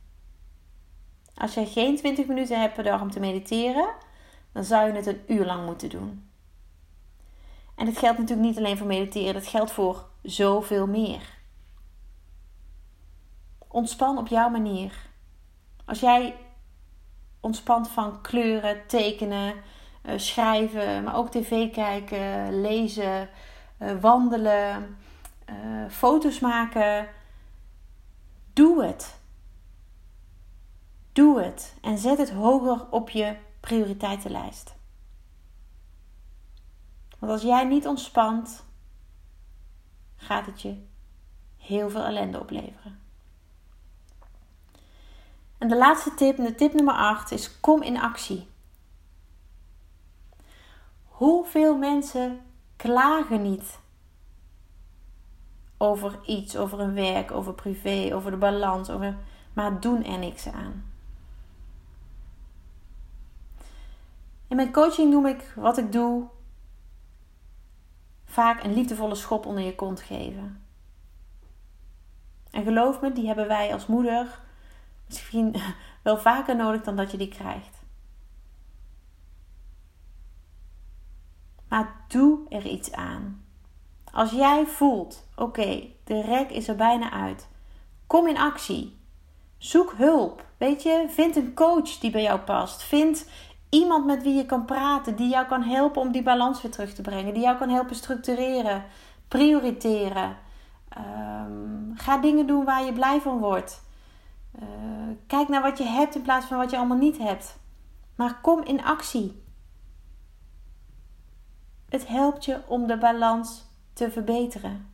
Als 1.39 1.53
jij 1.53 1.65
geen 1.65 1.95
20 1.95 2.27
minuten 2.27 2.61
hebt 2.61 2.73
per 2.73 2.83
dag 2.83 3.01
om 3.01 3.11
te 3.11 3.19
mediteren, 3.19 3.89
dan 4.51 4.63
zou 4.63 4.87
je 4.87 4.93
het 4.93 5.07
een 5.07 5.21
uur 5.27 5.45
lang 5.45 5.65
moeten 5.65 5.89
doen. 5.89 6.29
En 7.75 7.85
het 7.85 7.97
geldt 7.97 8.17
natuurlijk 8.17 8.47
niet 8.47 8.57
alleen 8.57 8.77
voor 8.77 8.87
mediteren, 8.87 9.33
dat 9.33 9.47
geldt 9.47 9.71
voor 9.71 10.05
zoveel 10.23 10.87
meer. 10.87 11.37
Ontspan 13.67 14.17
op 14.17 14.27
jouw 14.27 14.49
manier. 14.49 14.93
Als 15.85 15.99
jij 15.99 16.35
ontspant 17.39 17.89
van 17.89 18.21
kleuren, 18.21 18.87
tekenen, 18.87 19.53
uh, 20.05 20.13
schrijven, 20.15 21.03
maar 21.03 21.15
ook 21.15 21.31
tv 21.31 21.71
kijken, 21.71 22.61
lezen, 22.61 23.29
uh, 23.79 23.91
wandelen, 24.01 24.97
uh, 25.49 25.89
foto's 25.89 26.39
maken. 26.39 27.07
Doe 28.53 28.83
het. 28.83 29.18
Doe 31.19 31.41
het 31.41 31.75
en 31.81 31.97
zet 31.97 32.17
het 32.17 32.29
hoger 32.29 32.89
op 32.89 33.09
je 33.09 33.35
prioriteitenlijst. 33.59 34.75
Want 37.19 37.31
als 37.31 37.41
jij 37.41 37.63
niet 37.63 37.87
ontspant, 37.87 38.65
gaat 40.15 40.45
het 40.45 40.61
je 40.61 40.83
heel 41.57 41.89
veel 41.89 42.03
ellende 42.03 42.39
opleveren. 42.39 42.99
En 45.57 45.67
de 45.67 45.77
laatste 45.77 46.13
tip, 46.13 46.37
de 46.37 46.55
tip 46.55 46.73
nummer 46.73 46.93
8, 46.93 47.31
is 47.31 47.59
kom 47.59 47.81
in 47.81 47.99
actie. 47.99 48.47
Hoeveel 51.03 51.77
mensen 51.77 52.41
klagen 52.75 53.41
niet 53.41 53.79
over 55.77 56.19
iets, 56.25 56.57
over 56.57 56.77
hun 56.77 56.93
werk, 56.93 57.31
over 57.31 57.53
privé, 57.53 58.09
over 58.13 58.31
de 58.31 58.37
balans, 58.37 58.89
over, 58.89 59.17
maar 59.53 59.79
doen 59.79 60.03
er 60.03 60.17
niks 60.17 60.47
aan. 60.47 60.88
In 64.49 64.55
mijn 64.55 64.71
coaching 64.71 65.11
noem 65.11 65.25
ik 65.25 65.53
wat 65.55 65.77
ik 65.77 65.91
doe 65.91 66.27
vaak 68.25 68.63
een 68.63 68.73
liefdevolle 68.73 69.15
schop 69.15 69.45
onder 69.45 69.63
je 69.63 69.75
kont 69.75 70.01
geven. 70.01 70.63
En 72.51 72.63
geloof 72.63 73.01
me, 73.01 73.11
die 73.11 73.27
hebben 73.27 73.47
wij 73.47 73.73
als 73.73 73.85
moeder 73.85 74.39
misschien 75.05 75.55
wel 76.03 76.17
vaker 76.17 76.55
nodig 76.55 76.81
dan 76.81 76.95
dat 76.95 77.11
je 77.11 77.17
die 77.17 77.27
krijgt. 77.27 77.77
Maar 81.67 82.05
doe 82.07 82.39
er 82.49 82.65
iets 82.65 82.91
aan. 82.91 83.45
Als 84.11 84.31
jij 84.31 84.65
voelt, 84.65 85.27
oké, 85.35 85.87
de 86.03 86.21
rek 86.21 86.49
is 86.49 86.67
er 86.67 86.75
bijna 86.75 87.11
uit. 87.11 87.47
Kom 88.07 88.27
in 88.27 88.37
actie. 88.37 88.97
Zoek 89.57 89.93
hulp. 89.97 90.45
Weet 90.57 90.83
je, 90.83 91.05
vind 91.09 91.35
een 91.35 91.53
coach 91.53 91.97
die 91.97 92.11
bij 92.11 92.21
jou 92.21 92.39
past. 92.39 92.83
Vind 92.83 93.29
iemand 93.69 94.05
met 94.05 94.23
wie 94.23 94.35
je 94.35 94.45
kan 94.45 94.65
praten, 94.65 95.15
die 95.15 95.29
jou 95.29 95.47
kan 95.47 95.63
helpen 95.63 96.01
om 96.01 96.11
die 96.11 96.23
balans 96.23 96.61
weer 96.61 96.71
terug 96.71 96.93
te 96.93 97.01
brengen, 97.01 97.33
die 97.33 97.43
jou 97.43 97.57
kan 97.57 97.69
helpen 97.69 97.95
structureren, 97.95 98.83
prioriteren. 99.27 100.37
Um, 100.97 101.91
ga 101.95 102.17
dingen 102.17 102.47
doen 102.47 102.65
waar 102.65 102.83
je 102.83 102.93
blij 102.93 103.21
van 103.21 103.37
wordt. 103.37 103.81
Uh, 104.61 104.67
kijk 105.27 105.47
naar 105.47 105.61
wat 105.61 105.77
je 105.77 105.83
hebt 105.83 106.15
in 106.15 106.21
plaats 106.21 106.45
van 106.45 106.57
wat 106.57 106.69
je 106.69 106.77
allemaal 106.77 106.97
niet 106.97 107.17
hebt. 107.17 107.57
Maar 108.15 108.39
kom 108.41 108.63
in 108.63 108.83
actie. 108.83 109.43
Het 111.89 112.07
helpt 112.07 112.45
je 112.45 112.61
om 112.67 112.87
de 112.87 112.97
balans 112.97 113.65
te 113.93 114.11
verbeteren. 114.11 114.93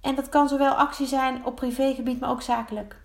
En 0.00 0.14
dat 0.14 0.28
kan 0.28 0.48
zowel 0.48 0.72
actie 0.72 1.06
zijn 1.06 1.44
op 1.44 1.54
privégebied, 1.54 2.20
maar 2.20 2.30
ook 2.30 2.42
zakelijk. 2.42 2.99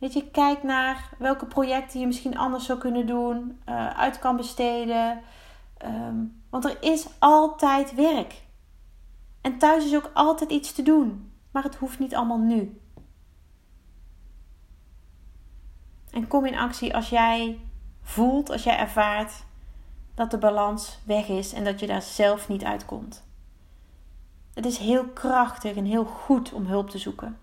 Weet 0.00 0.12
je, 0.12 0.30
kijk 0.30 0.62
naar 0.62 1.10
welke 1.18 1.46
projecten 1.46 2.00
je 2.00 2.06
misschien 2.06 2.38
anders 2.38 2.66
zou 2.66 2.78
kunnen 2.78 3.06
doen, 3.06 3.60
uh, 3.68 3.98
uit 3.98 4.18
kan 4.18 4.36
besteden. 4.36 5.20
Um, 5.84 6.42
want 6.50 6.64
er 6.64 6.82
is 6.82 7.06
altijd 7.18 7.94
werk. 7.94 8.42
En 9.40 9.58
thuis 9.58 9.84
is 9.84 9.94
ook 9.94 10.10
altijd 10.14 10.50
iets 10.50 10.72
te 10.72 10.82
doen. 10.82 11.32
Maar 11.50 11.62
het 11.62 11.76
hoeft 11.76 11.98
niet 11.98 12.14
allemaal 12.14 12.38
nu. 12.38 12.80
En 16.10 16.26
kom 16.28 16.46
in 16.46 16.58
actie 16.58 16.94
als 16.94 17.08
jij 17.08 17.60
voelt, 18.02 18.50
als 18.50 18.62
jij 18.62 18.78
ervaart 18.78 19.44
dat 20.14 20.30
de 20.30 20.38
balans 20.38 20.98
weg 21.04 21.28
is 21.28 21.52
en 21.52 21.64
dat 21.64 21.80
je 21.80 21.86
daar 21.86 22.02
zelf 22.02 22.48
niet 22.48 22.64
uitkomt. 22.64 23.24
Het 24.54 24.66
is 24.66 24.78
heel 24.78 25.08
krachtig 25.08 25.76
en 25.76 25.84
heel 25.84 26.04
goed 26.04 26.52
om 26.52 26.66
hulp 26.66 26.90
te 26.90 26.98
zoeken. 26.98 27.38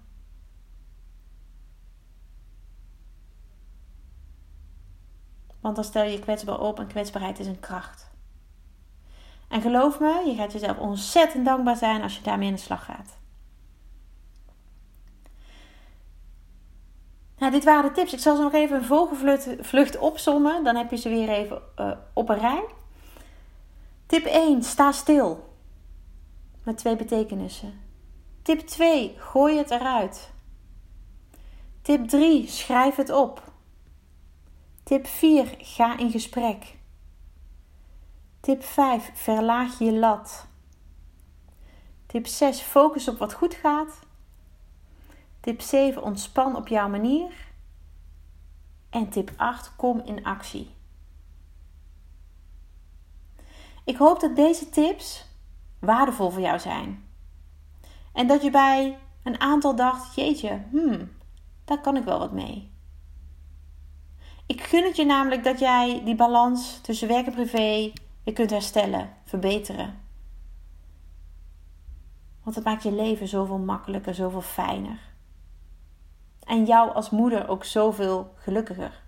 Want 5.68 5.80
dan 5.80 5.88
stel 5.88 6.04
je 6.04 6.12
je 6.12 6.20
kwetsbaar 6.20 6.60
op 6.60 6.80
en 6.80 6.88
kwetsbaarheid 6.88 7.40
is 7.40 7.48
een 7.48 7.60
kracht. 7.60 8.10
En 9.48 9.62
geloof 9.62 10.00
me, 10.00 10.24
je 10.26 10.36
gaat 10.36 10.52
jezelf 10.52 10.78
ontzettend 10.78 11.46
dankbaar 11.46 11.76
zijn 11.76 12.02
als 12.02 12.16
je 12.16 12.22
daarmee 12.22 12.48
in 12.48 12.54
de 12.54 12.60
slag 12.60 12.86
gaat. 12.86 13.18
Nou, 17.38 17.52
dit 17.52 17.64
waren 17.64 17.90
de 17.90 17.96
tips. 17.96 18.14
Ik 18.14 18.20
zal 18.20 18.36
ze 18.36 18.42
nog 18.42 18.54
even 18.54 18.78
een 18.78 18.84
vogelvlucht 18.84 19.98
opzommen. 19.98 20.64
Dan 20.64 20.76
heb 20.76 20.92
je 20.92 20.98
ze 20.98 21.10
weer 21.10 21.30
even 21.30 21.62
uh, 21.80 21.92
op 22.14 22.30
een 22.30 22.40
rij. 22.40 22.66
Tip 24.06 24.26
1. 24.26 24.64
Sta 24.64 24.92
stil. 24.92 25.54
Met 26.64 26.78
twee 26.78 26.96
betekenissen. 26.96 27.82
Tip 28.42 28.60
2. 28.60 29.16
Gooi 29.18 29.58
het 29.58 29.72
eruit. 29.72 30.32
Tip 31.82 32.08
3. 32.08 32.48
Schrijf 32.48 32.96
het 32.96 33.10
op. 33.10 33.56
Tip 34.88 35.08
4. 35.08 35.56
Ga 35.60 35.98
in 35.98 36.12
gesprek. 36.12 36.78
Tip 38.40 38.64
5. 38.64 39.12
Verlaag 39.14 39.80
je 39.80 39.92
lat. 39.94 40.48
Tip 42.06 42.28
6. 42.28 42.60
Focus 42.60 43.08
op 43.08 43.18
wat 43.18 43.34
goed 43.34 43.54
gaat. 43.54 44.00
Tip 45.40 45.62
7. 45.62 46.04
Ontspan 46.04 46.56
op 46.56 46.68
jouw 46.68 46.90
manier. 46.90 47.32
En 48.90 49.10
tip 49.10 49.32
8. 49.38 49.76
Kom 49.76 50.02
in 50.06 50.24
actie. 50.24 50.76
Ik 53.84 53.98
hoop 53.98 54.20
dat 54.20 54.36
deze 54.36 54.70
tips 54.70 55.26
waardevol 55.80 56.30
voor 56.30 56.42
jou 56.42 56.60
zijn. 56.60 57.08
En 58.14 58.28
dat 58.28 58.44
je 58.44 58.50
bij 58.50 58.98
een 59.24 59.40
aantal 59.40 59.76
dacht: 59.76 60.16
jeetje, 60.16 60.62
hmm, 60.72 61.12
daar 61.66 61.82
kan 61.82 61.98
ik 61.98 62.04
wel 62.04 62.20
wat 62.20 62.32
mee. 62.32 62.76
Ik 64.48 64.62
gun 64.62 64.84
het 64.84 64.96
je 64.96 65.06
namelijk 65.06 65.44
dat 65.44 65.60
jij 65.60 66.02
die 66.04 66.16
balans 66.16 66.80
tussen 66.82 67.08
werk 67.08 67.26
en 67.26 67.34
privé 67.34 67.92
weer 68.24 68.34
kunt 68.34 68.50
herstellen, 68.50 69.14
verbeteren. 69.24 70.00
Want 72.44 72.56
het 72.56 72.66
maakt 72.66 72.84
je 72.84 72.92
leven 72.92 73.28
zoveel 73.28 73.58
makkelijker, 73.58 74.16
zoveel 74.16 74.42
fijner. 74.42 75.00
En 76.44 76.66
jou 76.66 76.94
als 76.94 77.10
moeder 77.10 77.48
ook 77.48 77.64
zoveel 77.64 78.34
gelukkiger. 78.36 79.04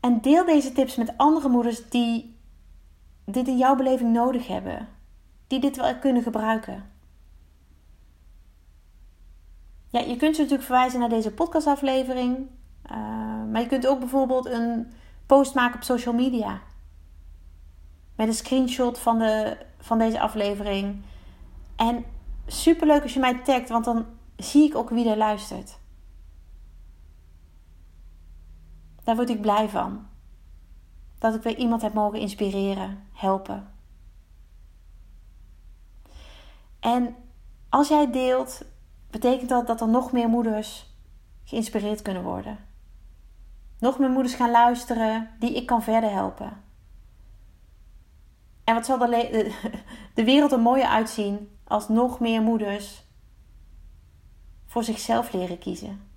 En 0.00 0.20
deel 0.20 0.44
deze 0.44 0.72
tips 0.72 0.96
met 0.96 1.16
andere 1.16 1.48
moeders 1.48 1.88
die 1.88 2.36
dit 3.24 3.48
in 3.48 3.58
jouw 3.58 3.76
beleving 3.76 4.12
nodig 4.12 4.46
hebben. 4.46 4.88
Die 5.46 5.60
dit 5.60 5.76
wel 5.76 5.98
kunnen 5.98 6.22
gebruiken. 6.22 6.90
Ja, 9.88 10.00
je 10.00 10.16
kunt 10.16 10.34
ze 10.34 10.42
natuurlijk 10.42 10.68
verwijzen 10.68 11.00
naar 11.00 11.08
deze 11.08 11.32
podcastaflevering. 11.32 12.48
Uh, 12.86 12.96
maar 13.50 13.60
je 13.60 13.66
kunt 13.66 13.86
ook 13.86 13.98
bijvoorbeeld 13.98 14.46
een 14.46 14.92
post 15.26 15.54
maken 15.54 15.74
op 15.74 15.82
social 15.82 16.14
media. 16.14 16.60
Met 18.16 18.28
een 18.28 18.34
screenshot 18.34 18.98
van, 18.98 19.18
de, 19.18 19.56
van 19.78 19.98
deze 19.98 20.20
aflevering. 20.20 21.02
En 21.76 22.04
super 22.46 22.86
leuk 22.86 23.02
als 23.02 23.14
je 23.14 23.20
mij 23.20 23.42
tagt, 23.42 23.68
want 23.68 23.84
dan 23.84 24.06
zie 24.36 24.68
ik 24.68 24.74
ook 24.74 24.90
wie 24.90 25.10
er 25.10 25.16
luistert. 25.16 25.78
Daar 29.04 29.16
word 29.16 29.30
ik 29.30 29.40
blij 29.40 29.68
van. 29.68 30.06
Dat 31.18 31.34
ik 31.34 31.42
weer 31.42 31.56
iemand 31.56 31.82
heb 31.82 31.94
mogen 31.94 32.18
inspireren, 32.18 33.06
helpen. 33.12 33.68
En 36.80 37.16
als 37.68 37.88
jij 37.88 38.10
deelt, 38.10 38.62
betekent 39.10 39.48
dat 39.48 39.66
dat 39.66 39.80
er 39.80 39.88
nog 39.88 40.12
meer 40.12 40.28
moeders 40.28 40.94
geïnspireerd 41.44 42.02
kunnen 42.02 42.22
worden. 42.22 42.69
Nog 43.80 43.98
meer 43.98 44.10
moeders 44.10 44.34
gaan 44.34 44.50
luisteren 44.50 45.30
die 45.38 45.54
ik 45.54 45.66
kan 45.66 45.82
verder 45.82 46.10
helpen. 46.10 46.62
En 48.64 48.74
wat 48.74 48.86
zal 48.86 48.98
de, 48.98 49.54
de 50.14 50.24
wereld 50.24 50.52
er 50.52 50.60
mooier 50.60 50.86
uitzien 50.86 51.58
als 51.64 51.88
nog 51.88 52.20
meer 52.20 52.42
moeders 52.42 53.04
voor 54.66 54.84
zichzelf 54.84 55.32
leren 55.32 55.58
kiezen. 55.58 56.08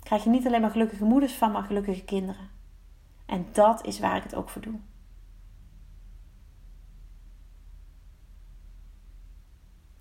Krijg 0.00 0.24
je 0.24 0.30
niet 0.30 0.46
alleen 0.46 0.60
maar 0.60 0.70
gelukkige 0.70 1.04
moeders 1.04 1.32
van, 1.32 1.52
maar 1.52 1.62
gelukkige 1.62 2.04
kinderen. 2.04 2.50
En 3.26 3.46
dat 3.52 3.86
is 3.86 3.98
waar 3.98 4.16
ik 4.16 4.22
het 4.22 4.34
ook 4.34 4.48
voor 4.48 4.62
doe. 4.62 4.78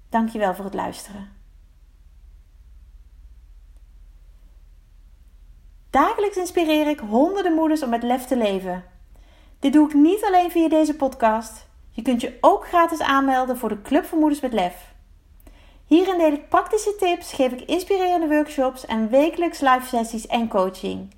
Dankjewel 0.09 0.55
voor 0.55 0.65
het 0.65 0.73
luisteren. 0.73 1.42
Dagelijks 5.93 6.37
inspireer 6.37 6.87
ik 6.87 6.99
honderden 6.99 7.53
moeders 7.53 7.83
om 7.83 7.89
met 7.89 8.03
lef 8.03 8.25
te 8.25 8.37
leven. 8.37 8.83
Dit 9.59 9.73
doe 9.73 9.87
ik 9.87 9.93
niet 9.93 10.23
alleen 10.23 10.51
via 10.51 10.69
deze 10.69 10.95
podcast. 10.95 11.67
Je 11.91 12.01
kunt 12.01 12.21
je 12.21 12.37
ook 12.41 12.67
gratis 12.67 13.01
aanmelden 13.01 13.57
voor 13.57 13.69
de 13.69 13.81
Club 13.81 14.05
voor 14.05 14.17
Moeders 14.17 14.41
met 14.41 14.53
Lef. 14.53 14.93
Hierin 15.85 16.17
deel 16.17 16.31
ik 16.31 16.49
praktische 16.49 16.95
tips, 16.95 17.33
geef 17.33 17.51
ik 17.51 17.61
inspirerende 17.61 18.27
workshops 18.27 18.85
en 18.85 19.09
wekelijks 19.09 19.59
live 19.59 19.85
sessies 19.85 20.27
en 20.27 20.47
coaching. 20.47 21.15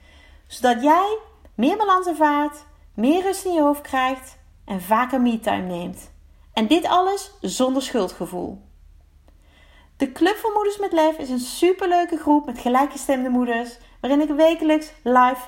Zodat 0.48 0.84
jij 0.84 1.18
meer 1.54 1.78
balans 1.78 2.08
ervaart, 2.08 2.66
meer 2.94 3.22
rust 3.24 3.46
in 3.46 3.54
je 3.54 3.62
hoofd 3.62 3.82
krijgt 3.82 4.38
en 4.66 4.82
vaker 4.82 5.22
me-time 5.22 5.68
neemt. 5.68 6.12
En 6.54 6.68
dit 6.68 6.86
alles 6.86 7.32
zonder 7.42 7.82
schuldgevoel. 7.82 8.62
De 9.98 10.12
Club 10.12 10.36
voor 10.36 10.52
Moeders 10.54 10.78
met 10.78 10.92
Lef 10.92 11.18
is 11.18 11.30
een 11.30 11.40
superleuke 11.40 12.18
groep 12.18 12.46
met 12.46 12.60
gelijkgestemde 12.60 13.30
moeders, 13.30 13.78
waarin 14.06 14.30
ik 14.30 14.36
wekelijks 14.36 14.94
live 15.04 15.42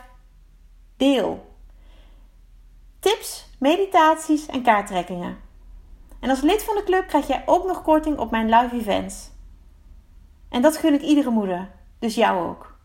deel. 0.95 1.55
Tips, 2.99 3.49
meditaties 3.59 4.45
en 4.45 4.63
kaarttrekkingen. 4.63 5.37
En 6.19 6.29
als 6.29 6.41
lid 6.41 6.63
van 6.63 6.75
de 6.75 6.83
club 6.83 7.07
krijg 7.07 7.27
jij 7.27 7.43
ook 7.45 7.67
nog 7.67 7.81
korting 7.81 8.17
op 8.17 8.31
mijn 8.31 8.49
live 8.49 8.75
events. 8.75 9.29
En 10.49 10.61
dat 10.61 10.77
gun 10.77 10.93
ik 10.93 11.01
iedere 11.01 11.29
moeder, 11.29 11.71
dus 11.99 12.15
jou 12.15 12.49
ook. 12.49 12.77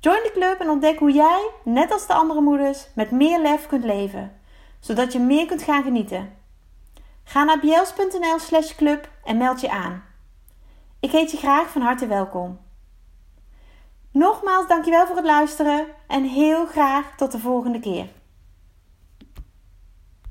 Join 0.00 0.22
de 0.22 0.30
club 0.32 0.60
en 0.60 0.68
ontdek 0.68 0.98
hoe 0.98 1.12
jij, 1.12 1.50
net 1.64 1.92
als 1.92 2.06
de 2.06 2.14
andere 2.14 2.40
moeders, 2.40 2.88
met 2.94 3.10
meer 3.10 3.40
lef 3.40 3.66
kunt 3.66 3.84
leven, 3.84 4.40
zodat 4.80 5.12
je 5.12 5.18
meer 5.18 5.46
kunt 5.46 5.62
gaan 5.62 5.82
genieten. 5.82 6.36
Ga 7.24 7.44
naar 7.44 7.60
bjels.nl/slash 7.60 8.74
club 8.74 9.10
en 9.24 9.36
meld 9.36 9.60
je 9.60 9.70
aan. 9.70 10.04
Ik 11.00 11.10
heet 11.10 11.30
je 11.30 11.36
graag 11.36 11.68
van 11.68 11.82
harte 11.82 12.06
welkom. 12.06 12.68
Nogmaals 14.12 14.68
dankjewel 14.68 15.06
voor 15.06 15.16
het 15.16 15.24
luisteren 15.24 15.86
en 16.06 16.24
heel 16.24 16.66
graag 16.66 17.16
tot 17.16 17.32
de 17.32 17.38
volgende 17.38 17.80
keer. 17.80 18.06